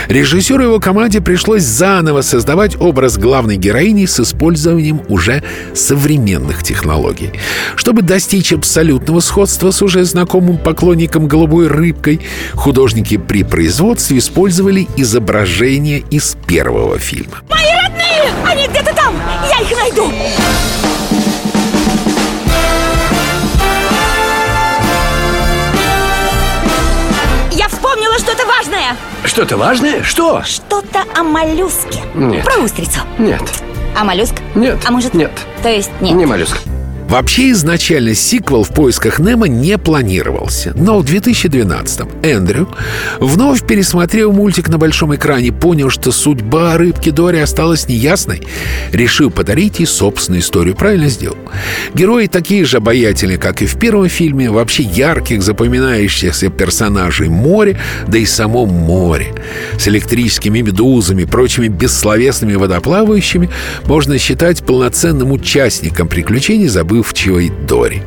режиссеру 0.07 0.63
его 0.63 0.79
команде 0.79 1.21
пришлось 1.21 1.63
заново 1.63 2.21
создавать 2.21 2.79
образ 2.79 3.17
главной 3.17 3.57
героини 3.57 4.05
с 4.05 4.19
использованием 4.19 5.01
уже 5.09 5.43
современных 5.73 6.61
технологий. 6.61 7.31
Чтобы 7.75 8.03
достичь 8.03 8.53
абсолютного 8.53 9.21
сходства 9.21 9.71
с 9.71 9.81
уже 9.81 10.03
знакомым 10.05 10.57
поклонником 10.57 11.27
голубой 11.27 11.67
рыбкой, 11.67 12.21
художники 12.53 13.17
при 13.17 13.43
производстве 13.43 14.19
использовали 14.19 14.87
изображения 14.97 16.03
из 16.11 16.37
первого 16.45 16.99
фильма. 16.99 17.39
Мои 17.49 17.71
родные! 17.83 18.31
Они 18.45 18.67
где-то 18.67 18.93
там! 18.95 19.15
Я 19.49 19.61
их 19.65 19.75
найду! 19.75 20.11
Что-то 29.23 29.57
важное? 29.57 30.03
Что? 30.03 30.41
Что-то 30.43 31.03
о 31.15 31.23
моллюске. 31.23 31.99
Нет. 32.15 32.43
Про 32.43 32.63
устрицу. 32.63 33.01
Нет. 33.19 33.41
А 33.95 34.03
моллюск? 34.03 34.35
Нет. 34.55 34.79
А 34.85 34.91
может... 34.91 35.13
Нет. 35.13 35.31
То 35.61 35.69
есть 35.69 35.91
нет. 36.01 36.15
Не 36.15 36.25
моллюск. 36.25 36.57
Вообще 37.11 37.51
изначально 37.51 38.15
сиквел 38.15 38.63
в 38.63 38.69
поисках 38.69 39.19
Немо 39.19 39.45
не 39.45 39.77
планировался. 39.77 40.71
Но 40.77 40.99
в 40.99 41.03
2012-м 41.03 42.09
Эндрю 42.23 42.69
вновь 43.19 43.67
пересмотрел 43.67 44.31
мультик 44.31 44.69
на 44.69 44.77
большом 44.77 45.13
экране, 45.13 45.51
понял, 45.51 45.89
что 45.89 46.13
судьба 46.13 46.77
рыбки 46.77 47.09
Дори 47.09 47.39
осталась 47.39 47.89
неясной, 47.89 48.43
решил 48.93 49.29
подарить 49.29 49.79
ей 49.79 49.87
собственную 49.87 50.41
историю. 50.41 50.73
Правильно 50.73 51.09
сделал. 51.09 51.35
Герои 51.93 52.27
такие 52.27 52.63
же 52.63 52.77
обаятельные, 52.77 53.37
как 53.37 53.61
и 53.61 53.65
в 53.65 53.77
первом 53.77 54.07
фильме, 54.07 54.49
вообще 54.49 54.83
ярких, 54.83 55.43
запоминающихся 55.43 56.47
персонажей 56.47 57.27
море, 57.27 57.77
да 58.07 58.19
и 58.19 58.25
само 58.25 58.65
море. 58.65 59.33
С 59.77 59.85
электрическими 59.89 60.61
медузами, 60.61 61.25
прочими 61.25 61.67
бессловесными 61.67 62.55
водоплавающими 62.55 63.49
можно 63.85 64.17
считать 64.17 64.63
полноценным 64.63 65.33
участником 65.33 66.07
приключений, 66.07 66.69
забывчивой 67.01 67.49
Дори. 67.67 68.03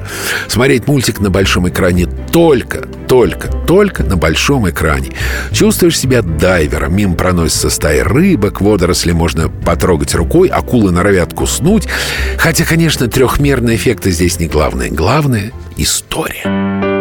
Смотреть 0.49 0.87
мультик 0.87 1.21
на 1.21 1.31
большом 1.31 1.69
экране 1.69 2.07
только, 2.07 2.87
только, 3.09 3.49
только 3.49 4.05
на 4.05 4.17
большом 4.17 4.69
экране. 4.69 5.11
Чувствуешь 5.53 5.99
себя 5.99 6.23
дайвером, 6.23 6.97
мимо 6.97 7.15
проносится 7.15 7.71
стая 7.71 8.05
рыбок, 8.05 8.61
водоросли 8.61 9.13
можно 9.13 9.49
потрогать 9.49 10.15
рукой, 10.15 10.49
акулы 10.49 10.93
норовят 10.93 11.35
куснуть. 11.35 11.89
Хотя, 12.39 12.65
конечно, 12.65 13.09
трехмерные 13.09 13.77
эффекты 13.77 14.11
здесь 14.11 14.39
не 14.39 14.47
главное. 14.47 14.91
Главное— 14.91 15.53
история. 15.77 16.94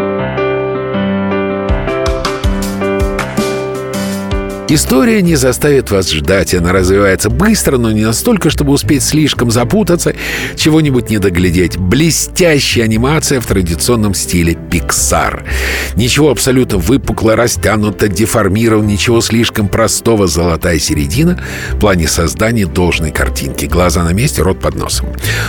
История 4.74 5.22
не 5.22 5.36
заставит 5.36 5.92
вас 5.92 6.10
ждать. 6.10 6.56
Она 6.56 6.72
развивается 6.72 7.30
быстро, 7.30 7.78
но 7.78 7.92
не 7.92 8.02
настолько, 8.02 8.50
чтобы 8.50 8.72
успеть 8.72 9.04
слишком 9.04 9.52
запутаться, 9.52 10.16
чего-нибудь 10.56 11.12
не 11.12 11.20
доглядеть. 11.20 11.78
Блестящая 11.78 12.86
анимация 12.86 13.40
в 13.40 13.46
традиционном 13.46 14.16
стиле 14.16 14.54
Pixar. 14.54 15.44
Ничего 15.96 16.32
абсолютно 16.32 16.80
выпукло, 16.80 17.36
растянуто, 17.36 18.08
деформировано, 18.08 18.88
ничего 18.88 19.22
слишком 19.22 19.68
простого, 19.68 20.26
золотая 20.26 20.80
середина 20.80 21.40
в 21.74 21.78
плане 21.78 22.08
создания 22.08 22.66
должной 22.66 23.12
картинки. 23.12 23.66
Глаза 23.66 24.04
на 24.04 24.12
месте, 24.12 24.42
рот 24.42 24.60
под 24.60 24.74
носом. 24.74 25.06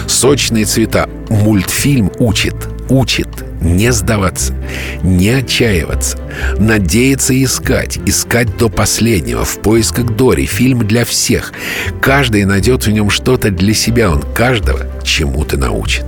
Сочные 0.07 0.67
цвета. 0.67 1.09
Мультфильм 1.29 2.11
учит, 2.19 2.55
учит 2.89 3.29
не 3.65 3.93
сдаваться, 3.93 4.55
не 5.03 5.31
отчаиваться, 5.31 6.19
надеяться 6.59 7.43
искать, 7.43 7.99
искать 8.05 8.57
до 8.59 8.69
последнего, 8.69 9.45
в 9.45 9.59
поисках 9.61 10.17
Дори, 10.17 10.47
фильм 10.47 10.87
для 10.87 11.05
всех. 11.05 11.53
Каждый 12.01 12.45
найдет 12.45 12.87
в 12.87 12.91
нем 12.91 13.11
что-то 13.11 13.51
для 13.51 13.75
себя, 13.75 14.11
он 14.11 14.23
каждого 14.35 14.81
чему-то 15.03 15.57
научит. 15.57 16.05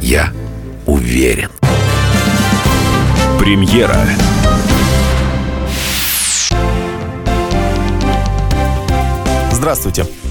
Я 0.00 0.32
уверен. 0.84 1.50
Премьера. 3.38 3.96
Здравствуйте. 9.52 10.06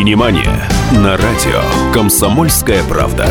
Синемания 0.00 0.66
на 0.92 1.18
радио 1.18 1.60
«Комсомольская 1.92 2.82
правда». 2.84 3.28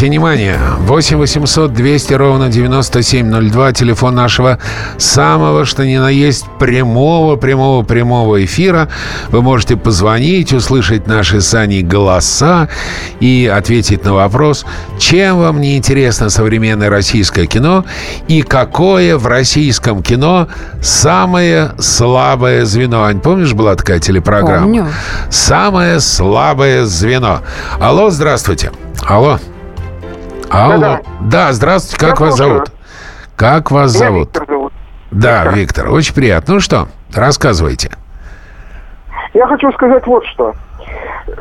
Синемания. 0.00 0.58
8 0.78 1.18
800 1.18 1.74
200 1.74 2.14
ровно 2.14 2.48
9702. 2.48 3.72
Телефон 3.74 4.14
нашего 4.14 4.58
самого, 4.96 5.66
что 5.66 5.84
ни 5.84 5.98
на 5.98 6.08
есть, 6.08 6.46
прямого, 6.58 7.36
прямого, 7.36 7.82
прямого 7.82 8.42
эфира. 8.42 8.88
Вы 9.28 9.42
можете 9.42 9.76
позвонить, 9.76 10.54
услышать 10.54 11.06
наши 11.06 11.42
с 11.42 11.52
Аней 11.52 11.82
голоса 11.82 12.70
и 13.20 13.52
ответить 13.54 14.02
на 14.02 14.14
вопрос, 14.14 14.64
чем 14.98 15.38
вам 15.38 15.60
не 15.60 15.76
интересно 15.76 16.30
современное 16.30 16.88
российское 16.88 17.44
кино 17.44 17.84
и 18.26 18.40
какое 18.40 19.18
в 19.18 19.26
российском 19.26 20.02
кино 20.02 20.48
самое 20.80 21.72
слабое 21.78 22.64
звено. 22.64 23.02
Ань, 23.02 23.20
помнишь, 23.20 23.52
была 23.52 23.76
такая 23.76 23.98
телепрограмма? 23.98 24.62
Помню. 24.62 24.88
Самое 25.28 26.00
слабое 26.00 26.86
звено. 26.86 27.40
Алло, 27.78 28.08
здравствуйте. 28.08 28.72
Алло. 29.06 29.38
Алло. 30.50 30.78
Да-да. 30.78 31.00
Да, 31.20 31.52
здравствуйте. 31.52 32.04
Как 32.06 32.18
Я 32.20 32.26
вас 32.26 32.36
слушаю. 32.36 32.54
зовут? 32.56 32.72
Как 33.36 33.70
вас 33.70 33.94
Меня 33.94 34.04
зовут? 34.06 34.26
Виктор 34.28 34.46
зовут. 34.48 34.72
Да, 35.10 35.44
Виктор. 35.46 35.88
очень 35.90 36.14
приятно. 36.14 36.54
Ну 36.54 36.60
что, 36.60 36.88
рассказывайте. 37.14 37.90
Я 39.34 39.46
хочу 39.46 39.70
сказать 39.72 40.06
вот 40.06 40.24
что. 40.26 40.54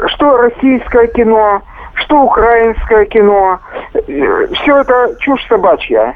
Что 0.07 0.37
российское 0.37 1.07
кино, 1.07 1.61
что 1.95 2.21
украинское 2.23 3.05
кино, 3.05 3.59
все 4.05 4.77
это 4.81 5.15
чушь 5.19 5.45
собачья. 5.47 6.15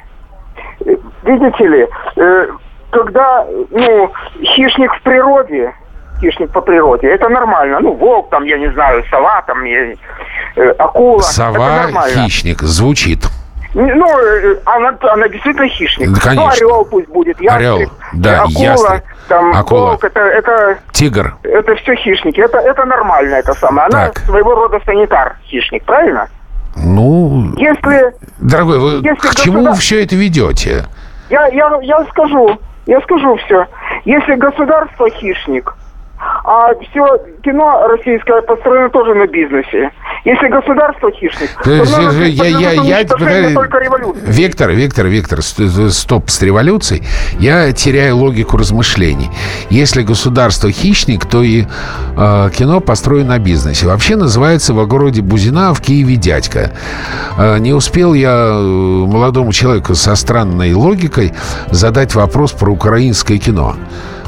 Э, 0.85 0.95
Видите 1.23 1.67
ли, 1.67 1.87
э, 2.17 2.47
когда, 2.91 3.45
ну, 3.71 4.11
хищник 4.41 4.93
в 4.93 5.01
природе, 5.01 5.73
хищник 6.23 6.51
по 6.51 6.61
природе, 6.61 7.07
это 7.07 7.29
нормально. 7.29 7.79
Ну, 7.81 7.93
волк 7.93 8.29
там, 8.29 8.43
я 8.45 8.57
не 8.57 8.71
знаю, 8.71 9.03
сова 9.09 9.41
там, 9.45 9.63
я- 9.65 9.93
э, 10.55 10.69
акула. 10.77 11.21
Сова, 11.21 11.87
хищник. 12.07 12.61
Звучит. 12.61 13.25
Ну, 13.73 14.07
э, 14.19 14.55
она, 14.65 14.95
она 15.01 15.27
действительно 15.27 15.67
хищник. 15.67 16.09
Да, 16.11 16.19
конечно. 16.21 16.43
Ну, 16.43 16.49
орел 16.51 16.85
пусть 16.85 17.07
будет, 17.09 17.41
ястреб, 17.41 17.73
Орел, 17.75 17.89
да, 18.13 18.41
акула, 18.43 18.63
ястреб, 18.63 19.03
там, 19.27 19.53
акула. 19.55 19.79
волк, 19.87 20.03
это, 20.03 20.19
это, 20.19 20.77
Тигр. 20.91 21.35
это 21.43 21.75
все 21.75 21.95
хищники. 21.95 22.39
Это, 22.39 22.59
это 22.59 22.85
нормально, 22.85 23.35
это 23.35 23.53
самое. 23.55 23.87
Она 23.87 24.05
Так. 24.09 24.19
своего 24.19 24.53
рода 24.55 24.79
санитар, 24.85 25.37
хищник, 25.45 25.83
правильно? 25.85 26.27
Ну, 26.75 27.53
Если, 27.57 28.13
дорогой, 28.39 28.79
вы 28.79 28.91
Если 29.07 29.27
к 29.27 29.35
чему 29.35 29.59
вы 29.59 29.63
государ- 29.69 29.79
все 29.79 30.03
это 30.03 30.15
ведете? 30.15 30.85
я, 31.29 31.47
я, 31.47 31.71
я 31.81 32.03
скажу, 32.11 32.57
я 32.85 33.01
скажу 33.01 33.35
все. 33.45 33.65
Если 34.05 34.35
государство 34.35 35.09
хищник, 35.09 35.73
а 36.43 36.73
все 36.75 37.05
кино 37.43 37.87
российское 37.87 38.41
построено 38.41 38.89
тоже 38.89 39.13
на 39.15 39.27
бизнесе. 39.27 39.91
Если 40.25 40.47
государство 40.47 41.11
хищник, 41.11 41.49
то 41.63 41.69
я- 41.71 42.45
я- 42.45 42.71
я- 42.71 42.81
уничтожению 42.99 43.53
только 43.55 43.77
революцией. 43.79 44.25
Виктор, 44.31 44.71
Виктор, 44.71 45.07
Виктор, 45.07 45.41
ст- 45.41 45.91
стоп 45.91 46.29
с 46.29 46.41
революцией. 46.41 47.03
Я 47.39 47.71
теряю 47.73 48.17
логику 48.17 48.57
размышлений. 48.57 49.29
Если 49.69 50.03
государство 50.03 50.71
хищник, 50.71 51.25
то 51.25 51.41
и 51.43 51.63
э, 52.17 52.49
кино 52.55 52.79
построено 52.79 53.29
на 53.29 53.39
бизнесе. 53.39 53.85
Вообще 53.87 54.15
называется 54.15 54.73
в 54.73 54.79
огороде 54.79 55.21
Бузина, 55.21 55.73
в 55.73 55.81
Киеве 55.81 56.15
дядька. 56.15 56.71
Э, 57.37 57.57
не 57.59 57.73
успел 57.73 58.13
я 58.13 58.29
э, 58.29 58.61
молодому 58.61 59.51
человеку 59.51 59.95
со 59.95 60.15
странной 60.15 60.73
логикой 60.73 61.33
задать 61.71 62.15
вопрос 62.15 62.51
про 62.53 62.71
украинское 62.71 63.37
кино. 63.39 63.75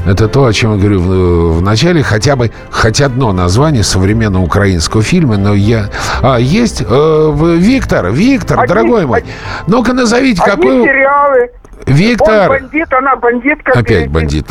Это 0.06 0.28
то, 0.28 0.44
о 0.44 0.52
чем 0.52 0.74
я 0.74 0.78
говорю 0.78 1.00
в, 1.00 1.58
в 1.58 1.62
начале. 1.62 2.02
Хотя 2.02 2.36
бы 2.36 2.52
хоть 2.70 3.00
одно 3.00 3.32
название 3.32 3.82
современного 3.82 4.44
украинского 4.44 5.02
фильма, 5.02 5.36
но 5.36 5.54
я... 5.54 5.90
А, 6.22 6.38
есть? 6.38 6.82
Э, 6.86 7.32
Виктор, 7.58 8.10
Виктор, 8.10 8.60
Одни- 8.60 8.68
дорогой 8.68 9.06
мой. 9.06 9.24
Ну-ка 9.66 9.92
назовите, 9.92 10.42
Одни 10.42 10.54
какой... 10.54 10.84
сериалы. 10.84 11.50
Виктор. 11.86 12.50
Он 12.50 12.58
бандит, 12.60 12.92
она 12.92 13.16
бандитка. 13.16 13.72
Опять 13.72 14.10
бандит. 14.10 14.46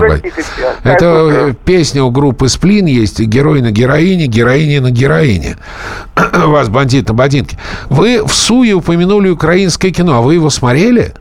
Это 0.83 1.05
э, 1.05 1.53
песня 1.65 2.03
у 2.03 2.11
группы 2.11 2.47
«Сплин» 2.47 2.85
есть. 2.85 3.19
Герой 3.19 3.61
на 3.61 3.71
героине, 3.71 4.27
героиня 4.27 4.81
на 4.81 4.91
героине. 4.91 5.57
Вас 6.15 6.69
бандит 6.69 7.07
на 7.09 7.13
бандитке. 7.13 7.57
Вы 7.89 8.23
в 8.25 8.33
Суе 8.33 8.73
упомянули 8.73 9.29
украинское 9.29 9.91
кино. 9.91 10.17
А 10.17 10.21
вы 10.21 10.35
его 10.35 10.49
смотрели? 10.49 11.13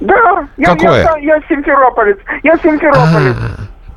Да, 0.00 0.37
я, 0.58 0.74
Какое? 0.74 1.04
Я, 1.04 1.36
я 1.36 1.40
симферополец. 1.48 2.18
Я 2.42 2.56
симферополец. 2.58 3.36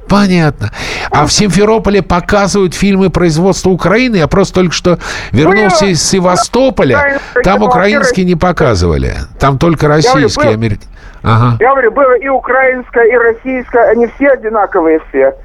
Понятно. 0.07 0.69
А 1.09 1.25
в 1.25 1.31
Симферополе 1.31 2.01
показывают 2.01 2.73
фильмы 2.73 3.09
производства 3.09 3.69
Украины. 3.69 4.17
Я 4.17 4.27
просто 4.27 4.55
только 4.55 4.73
что 4.73 4.99
вернулся 5.31 5.85
из 5.85 6.03
Севастополя. 6.03 7.21
Там 7.43 7.63
украинские 7.63 8.25
не 8.25 8.35
показывали. 8.35 9.13
Там 9.39 9.57
только 9.57 9.87
российские, 9.87 10.53
американские. 10.53 10.91
Ага. 11.23 11.57
Я 11.59 11.71
говорю, 11.71 11.91
было 11.91 12.17
и 12.17 12.27
украинское, 12.27 13.05
и 13.05 13.15
российское, 13.15 13.91
они 13.91 14.07
все 14.07 14.29
одинаковые 14.29 14.99
все. 15.09 15.35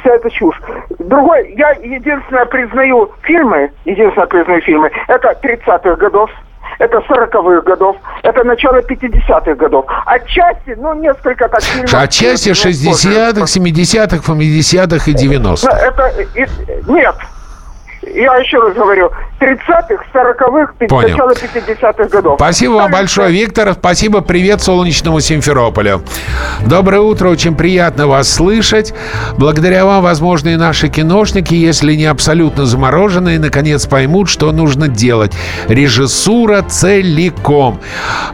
Вся 0.00 0.14
эта 0.14 0.30
чушь. 0.30 0.60
Другой, 0.98 1.54
я 1.56 1.70
единственное 1.70 2.44
признаю 2.46 3.10
фильмы, 3.22 3.70
единственное 3.84 4.26
признаю 4.26 4.60
фильмы, 4.62 4.90
это 5.08 5.36
30-х 5.42 5.96
годов, 5.96 6.30
это 6.78 6.98
40-х 6.98 7.60
годов, 7.62 7.96
это 8.22 8.44
начало 8.44 8.80
50-х 8.80 9.54
годов. 9.54 9.86
Отчасти, 10.06 10.74
ну, 10.76 10.94
несколько 10.94 11.48
так 11.48 11.62
фильмов. 11.62 11.94
Отчасти 11.94 12.48
ну, 12.48 12.54
60-х, 12.54 13.44
70-х, 13.44 14.32
80-х 14.32 15.10
и 15.10 15.14
Ну, 15.14 15.54
90-х. 15.54 15.78
Это, 15.78 16.12
и- 16.34 16.92
нет. 16.92 17.14
Я 18.14 18.36
еще 18.36 18.58
раз 18.58 18.74
говорю, 18.74 19.10
30-х, 19.40 20.04
40-х, 20.12 20.72
пи- 20.78 20.86
Понял. 20.86 21.08
начало 21.10 21.30
50-х 21.32 22.04
годов. 22.08 22.34
Спасибо 22.38 22.72
вам 22.74 22.90
большое, 22.90 23.30
Виктор. 23.32 23.72
Спасибо. 23.74 24.20
Привет 24.20 24.60
солнечному 24.60 25.20
Симферополю. 25.20 26.02
Доброе 26.66 27.00
утро. 27.00 27.28
Очень 27.28 27.56
приятно 27.56 28.06
вас 28.06 28.28
слышать. 28.32 28.94
Благодаря 29.38 29.84
вам, 29.84 30.02
возможно, 30.02 30.50
и 30.50 30.56
наши 30.56 30.88
киношники, 30.88 31.54
если 31.54 31.94
не 31.94 32.06
абсолютно 32.06 32.64
замороженные, 32.66 33.38
наконец 33.38 33.86
поймут, 33.86 34.28
что 34.28 34.52
нужно 34.52 34.88
делать. 34.88 35.32
Режиссура 35.68 36.62
целиком. 36.62 37.80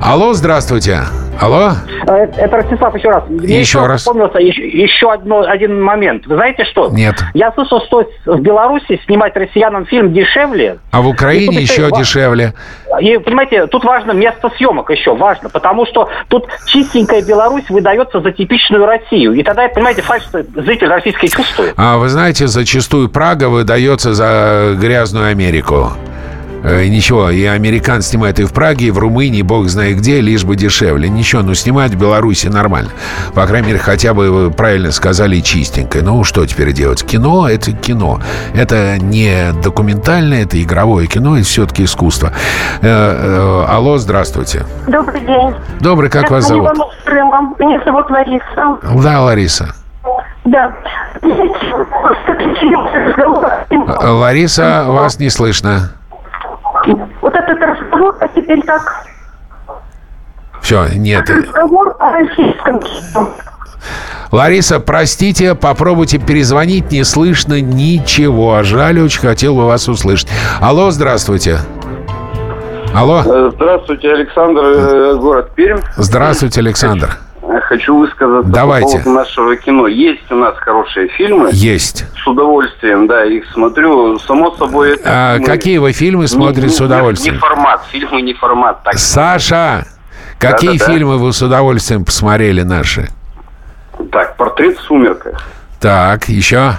Алло, 0.01 0.33
здравствуйте. 0.35 1.01
Алло? 1.41 1.73
Э, 2.07 2.27
Это 2.37 2.57
Ростислав 2.59 2.95
еще 2.95 3.09
раз. 3.09 3.25
Мне 3.29 3.61
Еще 3.61 3.87
раз. 3.87 4.01
Вспомнился 4.03 4.39
еще, 4.39 4.67
еще 4.69 5.11
одно, 5.11 5.41
один 5.41 5.81
момент. 5.83 6.27
Вы 6.27 6.35
знаете 6.35 6.65
что? 6.65 6.91
Нет. 6.91 7.15
Я 7.33 7.51
слышал, 7.53 7.81
что 7.87 8.05
в 8.27 8.41
Беларуси 8.41 9.01
снимать 9.07 9.35
россиянам 9.61 9.87
фильм 9.87 10.13
дешевле. 10.13 10.79
А 10.91 11.01
в 11.03 11.09
Украине 11.09 11.59
И 11.59 11.63
еще 11.63 11.89
ва- 11.89 11.99
дешевле. 11.99 12.55
И, 13.01 13.19
понимаете, 13.19 13.67
тут 13.67 13.85
важно 13.85 14.13
место 14.13 14.51
съемок 14.57 14.91
еще, 14.91 15.15
важно, 15.15 15.49
потому 15.49 15.87
что 15.87 16.09
тут 16.29 16.47
чистенькая 16.67 17.23
Беларусь 17.23 17.69
выдается 17.69 18.21
за 18.21 18.33
типичную 18.33 18.87
Россию. 18.87 19.35
И 19.35 19.43
тогда, 19.43 19.69
понимаете, 19.69 20.03
фальш 20.03 20.25
зритель 20.55 20.89
российский 20.89 21.29
чувствует. 21.29 21.75
А 21.77 21.99
вы 21.99 22.09
знаете, 22.09 22.47
зачастую 22.47 23.09
Прага 23.09 23.49
выдается 23.49 24.15
за 24.15 24.75
грязную 24.81 25.31
Америку. 25.31 25.91
Э, 26.63 26.87
Ничего, 26.87 27.31
и 27.31 27.45
американ 27.45 28.03
снимает 28.03 28.39
и 28.39 28.45
в 28.45 28.53
Праге, 28.53 28.87
и 28.87 28.91
в 28.91 28.99
Румынии, 28.99 29.43
бог 29.43 29.69
знает 29.69 29.99
где, 29.99 30.21
лишь 30.21 30.45
бы 30.45 30.57
дешевле. 30.57 31.09
Ничего, 31.09 31.43
ну 31.43 31.55
снимать 31.55 31.93
в 31.93 31.99
Беларуси 31.99 32.49
нормально. 32.49 32.91
По 33.35 33.47
крайней 33.47 33.69
мере, 33.69 33.79
хотя 33.79 34.15
бы 34.15 34.31
вы 34.31 34.51
правильно 34.51 34.93
сказали 34.93 35.41
чистенько. 35.41 36.03
Ну, 36.03 36.25
что 36.25 36.45
теперь 36.47 36.73
делать? 36.73 37.05
Кино— 37.05 37.49
это 37.51 37.73
кино. 37.73 38.21
Это 38.55 38.99
не 38.99 39.53
документальное, 39.63 40.45
это 40.45 40.63
игровое 40.63 41.07
кино, 41.07 41.37
это 41.37 41.47
все-таки 41.47 41.85
искусство. 41.85 42.33
Э, 42.83 42.87
э, 42.87 43.65
алло, 43.69 43.97
здравствуйте. 43.99 44.65
Добрый 44.87 45.21
день. 45.21 45.55
Добрый, 45.81 46.11
как 46.11 46.31
вас 46.31 46.47
зовут? 46.47 46.71
Меня 47.59 47.83
зовут 47.85 48.11
Лариса. 48.11 48.79
Да, 49.03 49.21
Лариса. 49.23 49.75
Да. 50.45 50.75
Э, 53.71 54.09
Лариса, 54.09 54.85
вас 54.89 55.19
не 55.19 55.31
слышно. 55.31 55.93
Вот 57.21 57.35
этот 57.35 57.59
разговор, 57.59 58.17
а 58.21 58.29
теперь 58.29 58.63
как? 58.63 59.05
Все, 60.63 60.87
нет. 60.95 61.29
Разговор 61.29 61.97
о 61.99 62.13
российском 62.13 62.81
кино. 62.81 63.31
Лариса, 64.31 64.79
простите, 64.79 65.55
попробуйте 65.55 66.19
перезвонить, 66.19 66.93
не 66.93 67.03
слышно 67.05 67.61
ничего. 67.61 68.63
Жаль, 68.63 69.01
очень 69.01 69.21
хотел 69.21 69.57
бы 69.57 69.67
вас 69.67 69.89
услышать. 69.89 70.29
Алло, 70.61 70.91
здравствуйте. 70.91 71.59
Алло. 72.95 73.23
Э, 73.25 73.51
Здравствуйте, 73.55 74.13
Александр, 74.13 74.61
э, 74.63 75.15
город 75.17 75.53
Пермь. 75.55 75.81
Здравствуйте, 75.97 76.61
Александр. 76.61 77.19
Хочу 77.63 77.97
высказаться 77.99 78.51
Давайте. 78.51 78.99
по 78.99 79.05
поводу 79.05 79.11
нашего 79.11 79.57
кино. 79.57 79.87
Есть 79.87 80.31
у 80.31 80.37
нас 80.37 80.57
хорошие 80.59 81.09
фильмы. 81.09 81.51
Есть. 81.53 82.05
С 82.23 82.27
удовольствием, 82.27 83.07
да, 83.07 83.25
их 83.25 83.45
смотрю. 83.53 84.19
Само 84.21 84.53
собой, 84.57 84.95
это... 84.95 85.03
А 85.05 85.33
фильмы 85.35 85.47
какие 85.47 85.79
вы 85.79 85.93
фильмы 85.93 86.29
смотрите 86.29 86.69
не- 86.69 86.73
с 86.73 86.81
удовольствием? 86.81 87.35
Не 87.35 87.41
формат, 87.41 87.83
фильмы 87.91 88.23
не 88.23 88.35
формат. 88.35 88.83
Так, 88.85 88.99
Саша, 88.99 89.85
какие 90.39 90.79
Да-да-да. 90.79 90.93
фильмы 90.93 91.19
вы 91.19 91.33
с 91.33 91.43
удовольствием 91.43 92.05
посмотрели 92.05 92.63
наши? 92.63 93.09
так, 94.13 94.37
портрет 94.37 94.79
в 94.79 94.83
сумерках. 94.83 95.41
Так, 95.81 96.29
еще? 96.29 96.73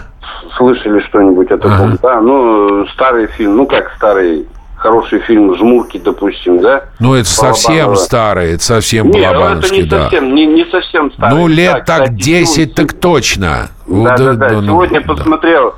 Слышали 0.57 0.99
что-нибудь 1.07 1.49
о 1.51 1.57
таком? 1.57 1.97
Да, 2.01 2.19
ну, 2.21 2.85
старый 2.93 3.27
фильм, 3.27 3.55
ну 3.57 3.65
как 3.67 3.91
старый, 3.95 4.47
хороший 4.81 5.19
фильм 5.19 5.55
«Жмурки», 5.55 5.99
допустим, 6.03 6.59
да? 6.59 6.85
Ну, 6.99 7.13
это 7.13 7.29
совсем 7.29 7.95
старый, 7.95 8.55
это 8.55 8.63
совсем 8.63 9.11
Не, 9.11 9.11
ну, 9.11 9.19
это 9.19 9.33
балабановский, 9.33 9.77
не 9.77 9.83
да. 9.83 10.03
совсем, 10.03 10.33
не, 10.33 10.45
не 10.47 10.65
совсем 10.65 11.11
старый. 11.11 11.37
Ну, 11.37 11.47
лет 11.47 11.83
Да, 11.85 11.97
так 11.97 12.03
кстати, 12.05 12.23
10, 12.23 12.75
так 12.75 12.93
точно. 12.93 13.69
Да, 13.87 14.17
да, 14.17 14.33
да. 14.33 14.49
ну, 14.53 14.63
Сегодня 14.63 15.01
посмотрел 15.01 15.75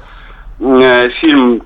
э, 0.62 1.10
фильм 1.20 1.64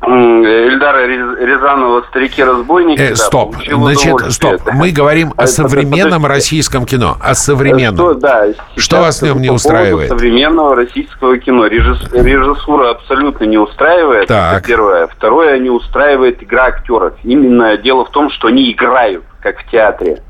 Эльдара 0.00 1.06
Рязанова 1.06 2.02
«Старики-разбойники». 2.08 3.00
Э, 3.00 3.08
да, 3.10 3.16
стоп, 3.16 3.56
значит, 3.68 4.32
стоп. 4.32 4.60
Мы 4.72 4.90
говорим 4.92 5.32
А, 5.36 5.42
о 5.42 5.46
современном 5.48 6.22
подождите. 6.22 6.28
российском 6.28 6.86
кино. 6.86 7.16
О 7.20 7.34
Что, 7.34 7.34
современном. 7.34 8.18
да, 8.20 8.46
Что 8.76 8.96
сейчас 8.96 9.00
вас 9.00 9.22
в 9.22 9.24
нем 9.24 9.40
не 9.42 9.50
устраивает? 9.50 10.08
современного 10.08 10.76
российского 10.76 11.36
кино. 11.38 11.66
Режисс- 11.66 12.12
режиссура 12.12 12.90
абсолютно 12.90 13.44
не 13.44 13.58
устраивает. 13.58 14.28
Так. 14.28 14.58
Это 14.58 14.66
первое. 14.68 15.06
Второе, 15.08 15.58
не 15.58 15.70
устраивает 15.70 16.42
игра 16.42 16.66
актеров. 16.66 17.14
Именно 17.24 17.76
дело 17.76 18.04
в 18.04 18.10
том, 18.10 18.30
что 18.30 18.48
они 18.48 18.70
играют, 18.72 19.24
как 19.42 19.58
в 19.60 19.70
театре. 19.70 20.22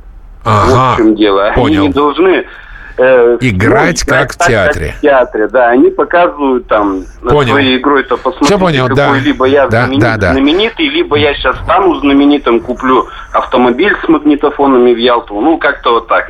Ага, 0.45 0.71
Вот 0.71 0.95
в 0.95 0.97
чем 0.97 1.15
дело. 1.15 1.53
понял. 1.55 1.79
Они 1.81 1.89
не 1.89 1.93
должны 1.93 2.47
э, 2.99 3.39
Играть 3.41 4.05
ну, 4.07 4.13
как 4.15 4.33
в 4.33 4.37
так, 4.37 4.49
театре. 4.49 4.95
в 4.99 5.01
театре, 5.01 5.49
да. 5.49 5.69
Они 5.71 5.91
показывают 5.91 6.67
там 6.67 7.05
на 7.23 7.31
Понял. 7.31 7.53
своей 7.53 7.79
игрой-то 7.79 8.17
посмотрите, 8.17 8.45
Всё 8.47 8.59
понял, 8.59 8.89
да. 8.89 9.07
какой 9.07 9.21
либо 9.21 9.45
я 9.47 9.67
Да, 9.69 9.85
знаменит- 9.87 10.01
да, 10.03 10.17
да. 10.17 10.33
знаменитый, 10.33 10.89
либо 10.89 11.17
я 11.17 11.35
сейчас 11.35 11.57
стану 11.61 11.95
знаменитым, 11.97 12.61
куплю 12.61 13.07
автомобиль 13.33 13.95
с 14.05 14.09
магнитофонами 14.09 14.93
в 14.93 14.99
Ялту. 14.99 15.41
Ну, 15.41 15.59
как-то 15.59 15.93
вот 15.95 16.09
так. 16.09 16.27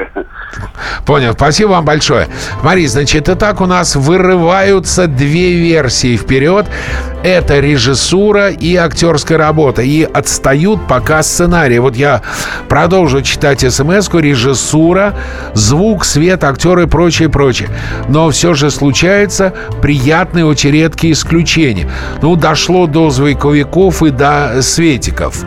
Понял, 1.04 1.32
спасибо 1.32 1.70
вам 1.70 1.84
большое. 1.84 2.28
Смотри, 2.60 2.86
значит, 2.86 3.28
и 3.28 3.34
так 3.34 3.60
у 3.60 3.66
нас 3.66 3.96
вырываются 3.96 5.06
две 5.06 5.54
версии 5.54 6.16
вперед. 6.16 6.66
Это 7.22 7.60
режиссура 7.60 8.50
и 8.50 8.76
актерская 8.76 9.38
работа. 9.38 9.82
И 9.82 10.02
отстают 10.02 10.86
пока 10.86 11.22
сценарии. 11.22 11.78
Вот 11.78 11.96
я 11.96 12.22
продолжу 12.68 13.22
читать 13.22 13.60
смс-ку. 13.60 14.18
Режиссура, 14.18 15.14
звук, 15.54 16.04
свет, 16.04 16.44
актеры 16.44 16.84
и 16.84 16.86
прочее, 16.86 17.28
прочее. 17.28 17.68
Но 18.08 18.30
все 18.30 18.54
же 18.54 18.70
случаются 18.70 19.54
приятные, 19.82 20.44
очень 20.44 20.70
редкие 20.70 21.14
исключения. 21.14 21.90
Ну, 22.22 22.36
дошло 22.36 22.86
до 22.86 23.10
звуковиков 23.10 24.02
и 24.02 24.10
до 24.10 24.60
светиков. 24.62 25.44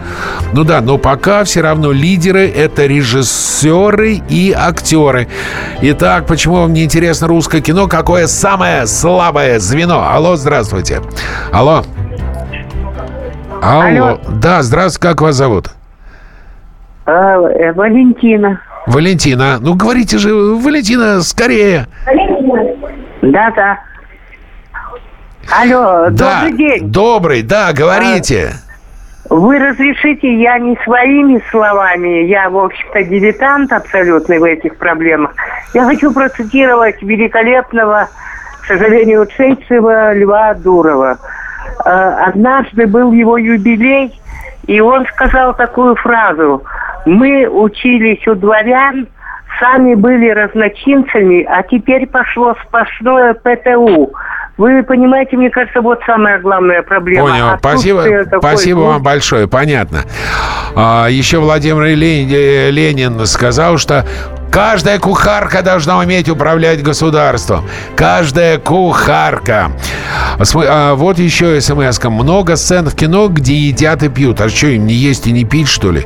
Ну 0.54 0.64
да, 0.64 0.82
но 0.82 0.98
пока 0.98 1.44
все 1.44 1.62
равно 1.62 1.92
лидеры— 1.92 2.50
это 2.56 2.86
режиссеры 2.86 4.22
и 4.28 4.52
актеры. 4.52 4.91
Итак, 5.82 6.26
почему 6.26 6.56
вам 6.56 6.74
не 6.74 6.84
интересно 6.84 7.28
русское 7.28 7.62
кино? 7.62 7.88
Какое 7.88 8.28
самое 8.28 8.88
слабое 8.88 9.60
звено? 9.60 10.06
Алло, 10.08 10.36
здравствуйте. 10.36 11.02
Алло. 11.54 11.84
Алло. 13.62 13.82
Алло. 13.82 14.20
Да, 14.42 14.62
здравствуйте, 14.64 15.08
как 15.08 15.22
вас 15.22 15.36
зовут? 15.36 15.68
А, 17.06 17.38
э, 17.38 17.72
Валентина. 17.74 18.60
Валентина. 18.88 19.60
Ну, 19.60 19.76
говорите 19.76 20.18
же, 20.18 20.34
Валентина, 20.34 21.22
скорее. 21.22 21.88
Да, 23.22 23.52
да. 23.52 23.80
Алло, 25.50 26.10
да. 26.10 26.42
добрый 26.42 26.58
день. 26.58 26.92
Добрый, 26.92 27.42
да, 27.44 27.72
говорите. 27.74 28.54
Вы 29.32 29.60
разрешите, 29.60 30.42
я 30.42 30.60
не 30.60 30.76
своими 30.84 31.42
словами, 31.52 32.26
я, 32.26 32.50
в 32.50 32.58
общем-то, 32.58 33.02
дилетант 33.04 33.72
абсолютный 33.72 34.40
в 34.40 34.44
этих 34.44 34.76
проблемах. 34.76 35.32
Я 35.74 35.86
хочу 35.86 36.14
процитировать 36.14 37.02
великолепного, 37.02 38.10
к 38.62 38.66
сожалению, 38.66 39.22
ушедшего 39.22 40.14
Льва 40.16 40.54
Дурова. 40.56 41.18
Э, 41.86 42.26
Однажды 42.28 42.88
был 42.88 43.14
его 43.14 43.38
юбилей, 43.38 44.12
и 44.68 44.82
он 44.82 45.06
сказал 45.06 45.56
такую 45.56 45.96
фразу. 45.96 46.62
Мы 47.06 47.48
учились 47.48 48.28
у 48.28 48.36
дворян, 48.36 49.08
сами 49.62 49.96
были 49.96 50.30
разночинцами, 50.32 51.44
а 51.44 51.64
теперь 51.64 52.06
пошло 52.06 52.54
сплошное 52.66 53.34
ПТУ. 53.36 54.12
Вы 54.58 54.84
понимаете, 54.84 55.38
мне 55.38 55.50
кажется, 55.50 55.82
вот 55.82 56.00
самая 56.06 56.40
главная 56.40 56.82
проблема. 56.84 57.30
Понял. 57.30 57.50
Отсутствие 57.50 57.94
Спасибо, 57.96 58.26
такой 58.26 58.40
спасибо 58.50 58.80
вам 58.80 59.04
большое. 59.04 59.48
Понятно. 59.48 60.02
А, 60.76 61.08
еще 61.08 61.40
Владимир 61.40 61.84
Лен- 61.86 62.72
Ленин 62.74 63.26
сказал, 63.26 63.78
что 63.78 64.06
каждая 64.52 65.00
кухарка 65.00 65.64
должна 65.64 65.98
уметь 65.98 66.30
управлять 66.30 66.84
государством. 66.84 67.68
Каждая 67.96 68.60
кухарка. 68.60 69.72
А, 70.38 70.94
вот 70.96 71.18
еще 71.18 71.60
смс 71.62 72.00
-ка. 72.00 72.10
Много 72.10 72.56
сцен 72.58 72.90
в 72.90 72.96
кино, 72.96 73.28
где 73.30 73.56
едят 73.56 74.04
и 74.04 74.10
пьют. 74.10 74.42
А 74.42 74.50
что, 74.50 74.68
им 74.68 74.86
не 74.86 74.94
есть 74.94 75.26
и 75.28 75.32
не 75.32 75.46
пить, 75.46 75.68
что 75.68 75.92
ли? 75.92 76.06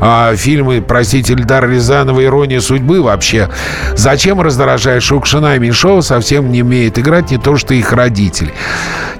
А 0.00 0.34
фильмы, 0.36 0.82
простите, 0.82 1.34
Эльдар 1.34 1.68
Рязанова 1.70 2.22
«Ирония 2.22 2.60
судьбы» 2.60 3.00
вообще. 3.00 3.48
Зачем 3.94 4.40
раздражает 4.40 5.02
Шукшина 5.02 5.56
и 5.56 5.58
Меньшова 5.58 6.00
совсем 6.00 6.50
не 6.50 6.62
умеет 6.62 6.98
играть, 6.98 7.30
не 7.30 7.38
то 7.38 7.56
что 7.56 7.74
их 7.74 7.92
родители. 7.92 8.52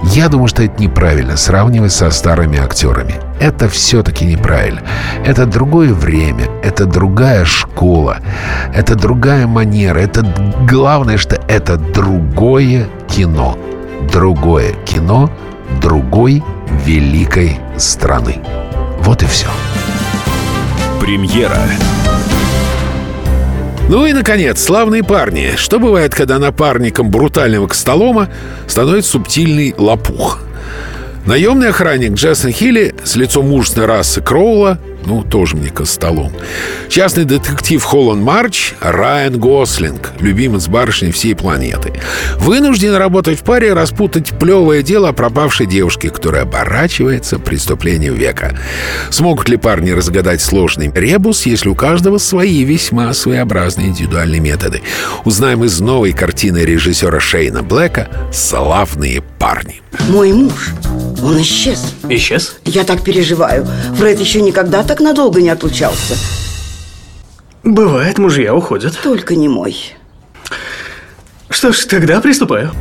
Я 0.02 0.28
думаю, 0.28 0.48
что 0.48 0.62
это 0.62 0.82
неправильно 0.82 1.36
сравнивать 1.36 1.92
со 1.92 2.10
старыми 2.10 2.58
актерами. 2.58 3.14
Это 3.40 3.68
все-таки 3.68 4.24
неправильно. 4.24 4.82
Это 5.24 5.46
другое 5.46 5.92
время, 5.92 6.46
это 6.62 6.86
другая 6.86 7.44
школа, 7.44 8.18
это 8.74 8.94
другая 8.94 9.46
манера. 9.46 9.98
Это 9.98 10.24
главное, 10.68 11.18
что 11.18 11.36
это 11.48 11.76
другое 11.76 12.88
кино. 13.08 13.58
Другое 14.10 14.74
кино 14.84 15.30
другой 15.80 16.42
великой 16.84 17.58
страны. 17.76 18.40
Вот 19.00 19.22
и 19.22 19.26
все. 19.26 19.48
Премьера. 21.00 21.58
Ну 23.88 24.06
и, 24.06 24.12
наконец, 24.12 24.62
славные 24.62 25.04
парни. 25.04 25.52
Что 25.56 25.78
бывает, 25.78 26.14
когда 26.14 26.38
напарником 26.38 27.10
брутального 27.10 27.66
Костолома 27.66 28.28
становится 28.66 29.12
субтильный 29.12 29.74
лопух? 29.76 30.40
Наемный 31.26 31.70
охранник 31.70 32.12
Джессон 32.12 32.50
Хилли 32.52 32.94
с 33.02 33.16
лицом 33.16 33.48
мужественной 33.48 33.86
расы 33.86 34.20
Кроула, 34.20 34.78
ну, 35.06 35.22
тоже 35.22 35.56
мне 35.56 35.70
Костолом. 35.70 36.32
Частный 36.88 37.24
детектив 37.24 37.82
Холланд 37.82 38.22
Марч 38.22 38.74
Райан 38.80 39.38
Гослинг, 39.38 40.12
любимец 40.20 40.68
барышни 40.68 41.10
всей 41.10 41.34
планеты. 41.34 41.92
Вынужден 42.38 42.94
работать 42.94 43.40
в 43.40 43.44
паре 43.44 43.68
и 43.68 43.72
распутать 43.72 44.30
плевое 44.38 44.82
дело 44.82 45.08
о 45.08 45.12
пропавшей 45.12 45.66
девушке, 45.66 46.10
которая 46.10 46.42
оборачивается 46.42 47.38
преступлением 47.38 48.14
века. 48.14 48.58
Смогут 49.10 49.48
ли 49.48 49.56
парни 49.56 49.90
разгадать 49.90 50.40
сложный 50.40 50.90
ребус, 50.94 51.46
если 51.46 51.68
у 51.68 51.74
каждого 51.74 52.18
свои 52.18 52.64
весьма 52.64 53.12
своеобразные 53.12 53.88
индивидуальные 53.88 54.40
методы? 54.40 54.82
Узнаем 55.24 55.64
из 55.64 55.80
новой 55.80 56.12
картины 56.12 56.58
режиссера 56.58 57.20
Шейна 57.20 57.62
Блэка 57.62 58.08
«Славные 58.32 59.22
парни». 59.38 59.84
Мой 60.08 60.32
муж, 60.32 60.70
он 61.22 61.40
исчез. 61.40 61.94
Исчез? 62.08 62.56
Я 62.64 62.84
так 62.84 63.02
переживаю. 63.02 63.66
Фред 63.96 64.20
еще 64.20 64.42
никогда 64.42 64.82
так 64.82 64.93
надолго 65.00 65.40
не 65.40 65.50
отлучался. 65.50 66.16
Бывает, 67.62 68.18
мужья 68.18 68.54
уходят. 68.54 68.98
Только 69.02 69.34
не 69.36 69.48
мой. 69.48 69.94
Что 71.48 71.72
ж, 71.72 71.84
тогда 71.84 72.20
приступаю. 72.20 72.72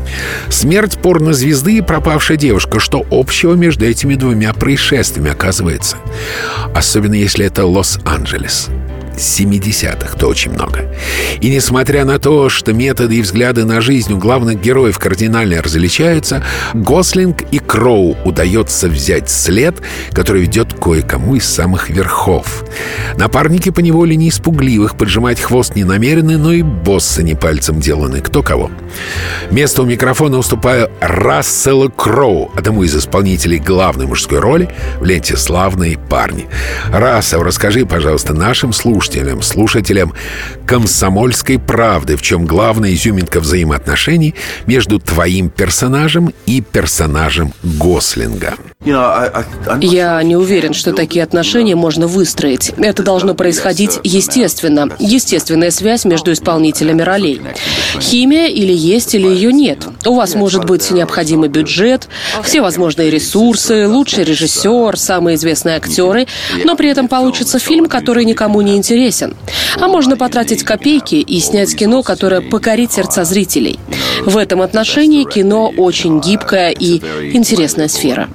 Смерть 0.49 0.97
порнозвезды 1.01 1.77
и 1.77 1.81
пропавшая 1.81 2.37
девушка. 2.37 2.79
Что 2.79 3.05
общего 3.11 3.53
между 3.53 3.85
этими 3.85 4.15
двумя 4.15 4.53
происшествиями 4.53 5.31
оказывается? 5.31 5.97
Особенно 6.75 7.13
если 7.13 7.45
это 7.45 7.65
Лос-Анджелес. 7.65 8.69
70-х, 9.15 10.17
то 10.17 10.27
очень 10.27 10.51
много. 10.51 10.93
И 11.41 11.49
несмотря 11.49 12.05
на 12.05 12.19
то, 12.19 12.49
что 12.49 12.73
методы 12.73 13.17
и 13.17 13.21
взгляды 13.21 13.65
на 13.65 13.81
жизнь 13.81 14.13
у 14.13 14.17
главных 14.17 14.61
героев 14.61 14.99
кардинально 14.99 15.61
различаются, 15.61 16.43
Гослинг 16.73 17.43
и 17.51 17.59
Кроу 17.59 18.17
удается 18.25 18.87
взять 18.87 19.29
след, 19.29 19.75
который 20.11 20.43
ведет 20.43 20.73
кое-кому 20.73 21.35
из 21.35 21.45
самых 21.45 21.89
верхов. 21.89 22.63
Напарники 23.17 23.69
по 23.69 23.79
неволе 23.79 24.15
не 24.15 24.29
испугливых, 24.29 24.95
поджимать 24.95 25.39
хвост 25.39 25.75
не 25.75 25.83
намерены, 25.83 26.37
но 26.37 26.51
и 26.51 26.61
боссы 26.61 27.23
не 27.23 27.35
пальцем 27.35 27.79
деланы, 27.79 28.21
кто 28.21 28.41
кого. 28.41 28.71
Место 29.51 29.83
у 29.83 29.85
микрофона 29.85 30.37
уступаю 30.37 30.89
Расселу 30.99 31.89
Кроу, 31.89 32.51
одному 32.55 32.83
из 32.83 32.95
исполнителей 32.95 33.59
главной 33.59 34.05
мужской 34.05 34.39
роли 34.39 34.69
в 34.99 35.05
ленте 35.05 35.37
«Славные 35.37 35.97
парни». 35.97 36.47
Рассел, 36.91 37.43
расскажи, 37.43 37.85
пожалуйста, 37.85 38.33
нашим 38.33 38.73
слушателям, 38.73 39.02
слушателям 39.41 40.13
«Комсомольской 40.65 41.59
правды», 41.59 42.15
в 42.15 42.21
чем 42.21 42.45
главная 42.45 42.93
изюминка 42.93 43.39
взаимоотношений 43.39 44.33
между 44.65 44.99
твоим 44.99 45.49
персонажем 45.49 46.33
и 46.45 46.61
персонажем 46.61 47.53
Гослинга. 47.63 48.55
Я 48.85 50.21
не 50.23 50.35
уверен, 50.35 50.53
уверен, 50.53 50.73
что 50.73 50.93
такие 50.93 51.23
отношения 51.23 51.75
можно 51.75 52.07
выстроить. 52.07 52.71
Это 52.77 53.01
должно 53.01 53.33
происходить 53.33 53.99
естественно. 54.03 54.89
Естественная 54.99 55.71
связь 55.71 56.05
между 56.05 56.31
исполнителями 56.31 57.01
ролей. 57.01 57.41
Химия 57.99 58.47
или 58.47 58.73
есть, 58.73 59.15
или 59.15 59.27
ее 59.27 59.51
нет. 59.51 59.87
У 60.05 60.15
вас 60.15 60.35
может 60.35 60.65
быть 60.65 60.91
необходимый 60.91 61.49
бюджет, 61.49 62.07
все 62.43 62.61
возможные 62.61 63.09
ресурсы, 63.09 63.87
лучший 63.87 64.23
режиссер, 64.23 64.97
самые 64.97 65.35
известные 65.35 65.77
актеры, 65.77 66.27
но 66.63 66.75
при 66.75 66.89
этом 66.89 67.07
получится 67.07 67.57
фильм, 67.59 67.87
который 67.87 68.25
никому 68.25 68.61
не 68.61 68.77
интересен. 68.77 68.92
А 69.79 69.87
можно 69.87 70.17
потратить 70.17 70.63
копейки 70.63 71.15
и 71.15 71.39
снять 71.39 71.75
кино, 71.75 72.03
которое 72.03 72.41
покорит 72.41 72.91
сердца 72.91 73.23
зрителей. 73.23 73.79
В 74.25 74.37
этом 74.37 74.61
отношении 74.61 75.23
кино 75.23 75.69
очень 75.75 76.19
гибкая 76.19 76.71
и 76.71 77.01
интересная 77.35 77.87
сфера. 77.87 78.29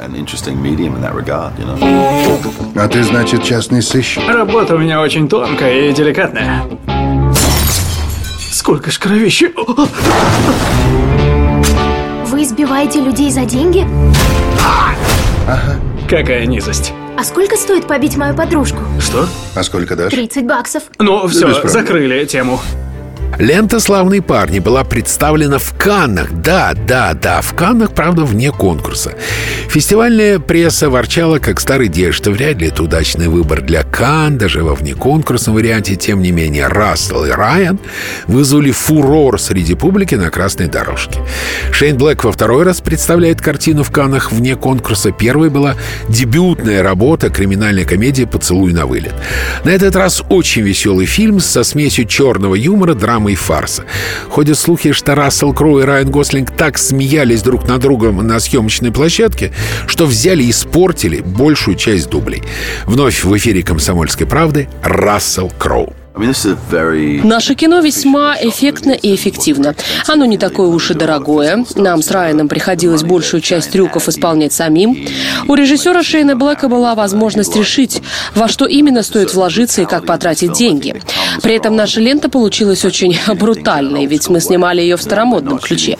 А 2.77 2.89
ты, 2.89 3.03
значит, 3.05 3.45
частный 3.45 3.83
сыщик? 3.83 4.23
Работа 4.29 4.75
у 4.75 4.79
меня 4.79 5.01
очень 5.01 5.29
тонкая 5.29 5.89
и 5.89 5.93
деликатная. 5.93 6.65
Сколько 8.53 8.91
ж 8.91 8.99
кровищи. 8.99 9.53
Вы 12.27 12.43
избиваете 12.43 13.01
людей 13.01 13.31
за 13.31 13.45
деньги? 13.45 13.87
Ага. 15.47 15.77
Какая 16.09 16.47
низость. 16.47 16.93
А 17.19 17.25
сколько 17.25 17.57
стоит 17.57 17.89
побить 17.89 18.17
мою 18.17 18.33
подружку? 18.33 18.79
Что? 19.01 19.27
А 19.57 19.65
сколько 19.65 19.97
дашь? 19.97 20.13
30 20.13 20.47
баксов. 20.47 20.85
Ну, 21.01 21.27
без 21.27 21.33
все, 21.33 21.67
закрыли 21.67 22.25
тему. 22.27 22.61
Лента 23.39 23.79
«Славные 23.79 24.21
парни» 24.21 24.59
была 24.59 24.83
представлена 24.83 25.59
в 25.59 25.73
Каннах. 25.79 26.33
Да, 26.33 26.75
да, 26.75 27.15
да, 27.15 27.41
в 27.41 27.55
Каннах, 27.55 27.93
правда, 27.93 28.25
вне 28.25 28.51
конкурса. 28.51 29.15
Фестивальная 29.69 30.41
пресса 30.41 30.91
ворчала, 30.91 31.39
как 31.39 31.61
старый 31.61 31.87
дед, 31.87 32.15
что 32.15 32.33
вряд 32.33 32.57
ли 32.57 32.67
это 32.67 32.83
удачный 32.83 33.29
выбор 33.29 33.61
для 33.61 33.85
Кан, 33.85 34.39
даже 34.39 34.65
во 34.65 34.75
внеконкурсном 34.75 35.55
варианте. 35.55 35.95
Тем 35.95 36.21
не 36.21 36.33
менее, 36.33 36.67
Рассел 36.67 37.25
и 37.27 37.31
Райан 37.31 37.79
вызвали 38.27 38.73
фурор 38.73 39.41
среди 39.41 39.75
публики 39.75 40.17
на 40.17 40.31
красной 40.31 40.67
дорожке. 40.67 41.21
Шейн 41.71 41.97
Блэк 41.97 42.25
во 42.25 42.33
второй 42.33 42.65
раз 42.65 42.81
представляет 42.81 43.41
картину 43.41 43.85
в 43.85 43.93
Каннах 43.93 44.33
вне 44.33 44.57
конкурса. 44.57 45.13
Первой 45.13 45.49
была 45.49 45.77
дебютная 46.09 46.83
работа, 46.83 47.31
криминальная 47.31 47.85
комедия 47.85 48.27
«Поцелуй 48.27 48.73
на 48.73 48.87
вылет». 48.87 49.15
На 49.63 49.71
этот 49.71 49.95
раз 49.95 50.25
очень 50.29 50.63
веселый 50.63 51.07
фильм 51.07 51.39
со 51.39 51.63
смесью 51.63 52.05
черного 52.07 52.57
юмора, 52.57 52.95
драмы 52.95 53.28
и 53.29 53.35
фарса. 53.35 53.85
Ходят 54.29 54.59
слухи, 54.59 54.93
что 54.93 55.15
Рассел 55.15 55.53
Кроу 55.53 55.81
и 55.81 55.85
Райан 55.85 56.11
Гослинг 56.11 56.51
так 56.51 56.79
смеялись 56.79 57.43
друг 57.43 57.69
над 57.69 57.81
другом 57.81 58.27
на 58.27 58.41
съемочной 58.41 58.93
площадке, 58.93 59.53
что 59.87 60.07
взяли 60.07 60.43
и 60.45 60.51
испортили 60.51 61.21
большую 61.21 61.77
часть 61.77 62.09
дублей. 62.09 62.43
Вновь 62.87 63.25
в 63.25 63.37
эфире 63.37 63.63
«Комсомольской 63.63 64.27
правды» 64.27 64.69
Рассел 64.83 65.51
Кроу. 65.59 65.98
Наше 67.25 67.55
кино 67.55 67.81
весьма 67.81 68.37
эффектно 68.41 68.93
и 68.93 69.15
эффективно. 69.15 69.75
Оно 70.07 70.25
не 70.25 70.37
такое 70.37 70.69
уж 70.69 70.91
и 70.91 70.95
дорогое. 70.95 71.65
Нам 71.77 72.03
с 72.03 72.11
Райаном 72.11 72.49
приходилось 72.49 73.03
большую 73.03 73.41
часть 73.41 73.71
трюков 73.71 74.09
исполнять 74.09 74.53
самим. 74.53 75.07
У 75.47 75.55
режиссера 75.55 76.03
Шейна 76.03 76.35
Блэка 76.35 76.69
была 76.69 76.95
возможность 76.95 77.55
решить, 77.55 78.03
во 78.35 78.49
что 78.49 78.67
именно 78.67 79.03
стоит 79.03 79.33
вложиться 79.33 79.83
и 79.83 79.85
как 79.87 80.07
потратить 80.07 80.53
деньги. 80.53 81.01
При 81.43 81.55
этом 81.55 81.77
наша 81.77 82.01
лента 82.01 82.29
получилась 82.29 82.85
очень 82.85 83.17
брутальной, 83.39 84.07
ведь 84.07 84.29
мы 84.29 84.41
снимали 84.41 84.81
ее 84.81 84.97
в 84.97 85.03
старомодном 85.03 85.59
ключе. 85.59 85.97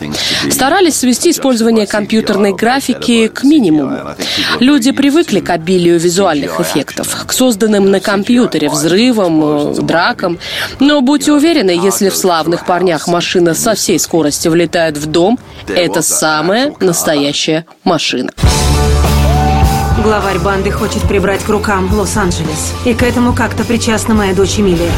Старались 0.51 0.97
свести 0.97 1.31
использование 1.31 1.87
компьютерной 1.87 2.55
графики 2.55 3.29
к 3.29 3.45
минимуму. 3.45 4.17
Люди 4.59 4.91
привыкли 4.91 5.41
к 5.41 5.51
обилию 5.51 5.99
визуальных 5.99 6.61
эффектов, 6.61 7.25
к 7.27 7.33
созданным 7.33 7.91
на 7.91 8.01
компьютере 8.01 8.69
взрывам, 8.69 9.43
э, 9.45 9.75
дракам. 10.09 10.39
Но 10.81 11.01
будьте 11.01 11.33
уверены, 11.33 11.71
если 11.71 12.09
в 12.09 12.17
славных 12.17 12.67
парнях 12.67 13.09
машина 13.09 13.55
со 13.55 13.75
всей 13.75 13.99
скорости 13.99 14.49
влетает 14.49 14.97
в 14.97 15.07
дом, 15.07 15.39
это 15.69 16.03
самая 16.03 16.75
настоящая 16.81 17.67
машина. 17.85 18.31
Главарь 20.03 20.39
банды 20.39 20.71
хочет 20.71 21.03
прибрать 21.03 21.43
к 21.43 21.49
рукам 21.49 21.93
Лос-Анджелес. 21.93 22.73
И 22.85 22.95
к 22.95 23.03
этому 23.03 23.35
как-то 23.35 23.65
причастна 23.65 24.15
моя 24.15 24.35
дочь 24.35 24.59
Эмилия. 24.59 24.91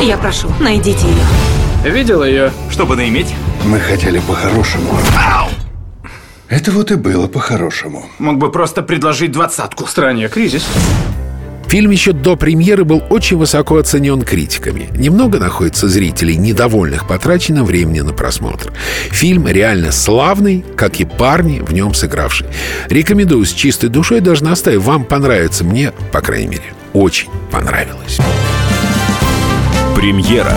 Я 0.00 0.16
прошу, 0.16 0.48
найдите 0.60 1.06
ее. 1.06 1.92
Видел 1.92 2.24
ее? 2.24 2.52
Чтобы 2.70 2.96
наиметь? 2.96 3.34
Мы 3.64 3.80
хотели 3.80 4.20
по-хорошему. 4.20 4.96
Это 6.48 6.70
вот 6.70 6.90
и 6.90 6.94
было 6.94 7.26
по-хорошему. 7.26 8.06
Мог 8.18 8.38
бы 8.38 8.52
просто 8.52 8.82
предложить 8.82 9.32
двадцатку. 9.32 9.84
В 9.84 9.90
стране 9.90 10.28
кризис. 10.28 10.64
Фильм 11.68 11.90
еще 11.90 12.12
до 12.12 12.36
премьеры 12.36 12.84
был 12.84 13.02
очень 13.08 13.36
высоко 13.36 13.78
оценен 13.78 14.22
критиками. 14.22 14.88
Немного 14.94 15.38
находится 15.38 15.88
зрителей, 15.88 16.36
недовольных 16.36 17.08
потраченным 17.08 17.64
времени 17.64 18.00
на 18.00 18.12
просмотр. 18.12 18.72
Фильм 19.10 19.48
реально 19.48 19.92
славный, 19.92 20.64
как 20.76 21.00
и 21.00 21.04
парни, 21.04 21.60
в 21.60 21.72
нем 21.72 21.94
сыгравшие. 21.94 22.50
Рекомендую 22.88 23.44
с 23.46 23.52
чистой 23.52 23.88
душой, 23.88 24.20
даже 24.20 24.44
наставив, 24.44 24.82
вам 24.82 25.04
понравится. 25.04 25.64
Мне, 25.64 25.92
по 26.12 26.20
крайней 26.20 26.48
мере, 26.48 26.74
очень 26.92 27.28
понравилось. 27.50 28.18
Премьера. 29.94 30.56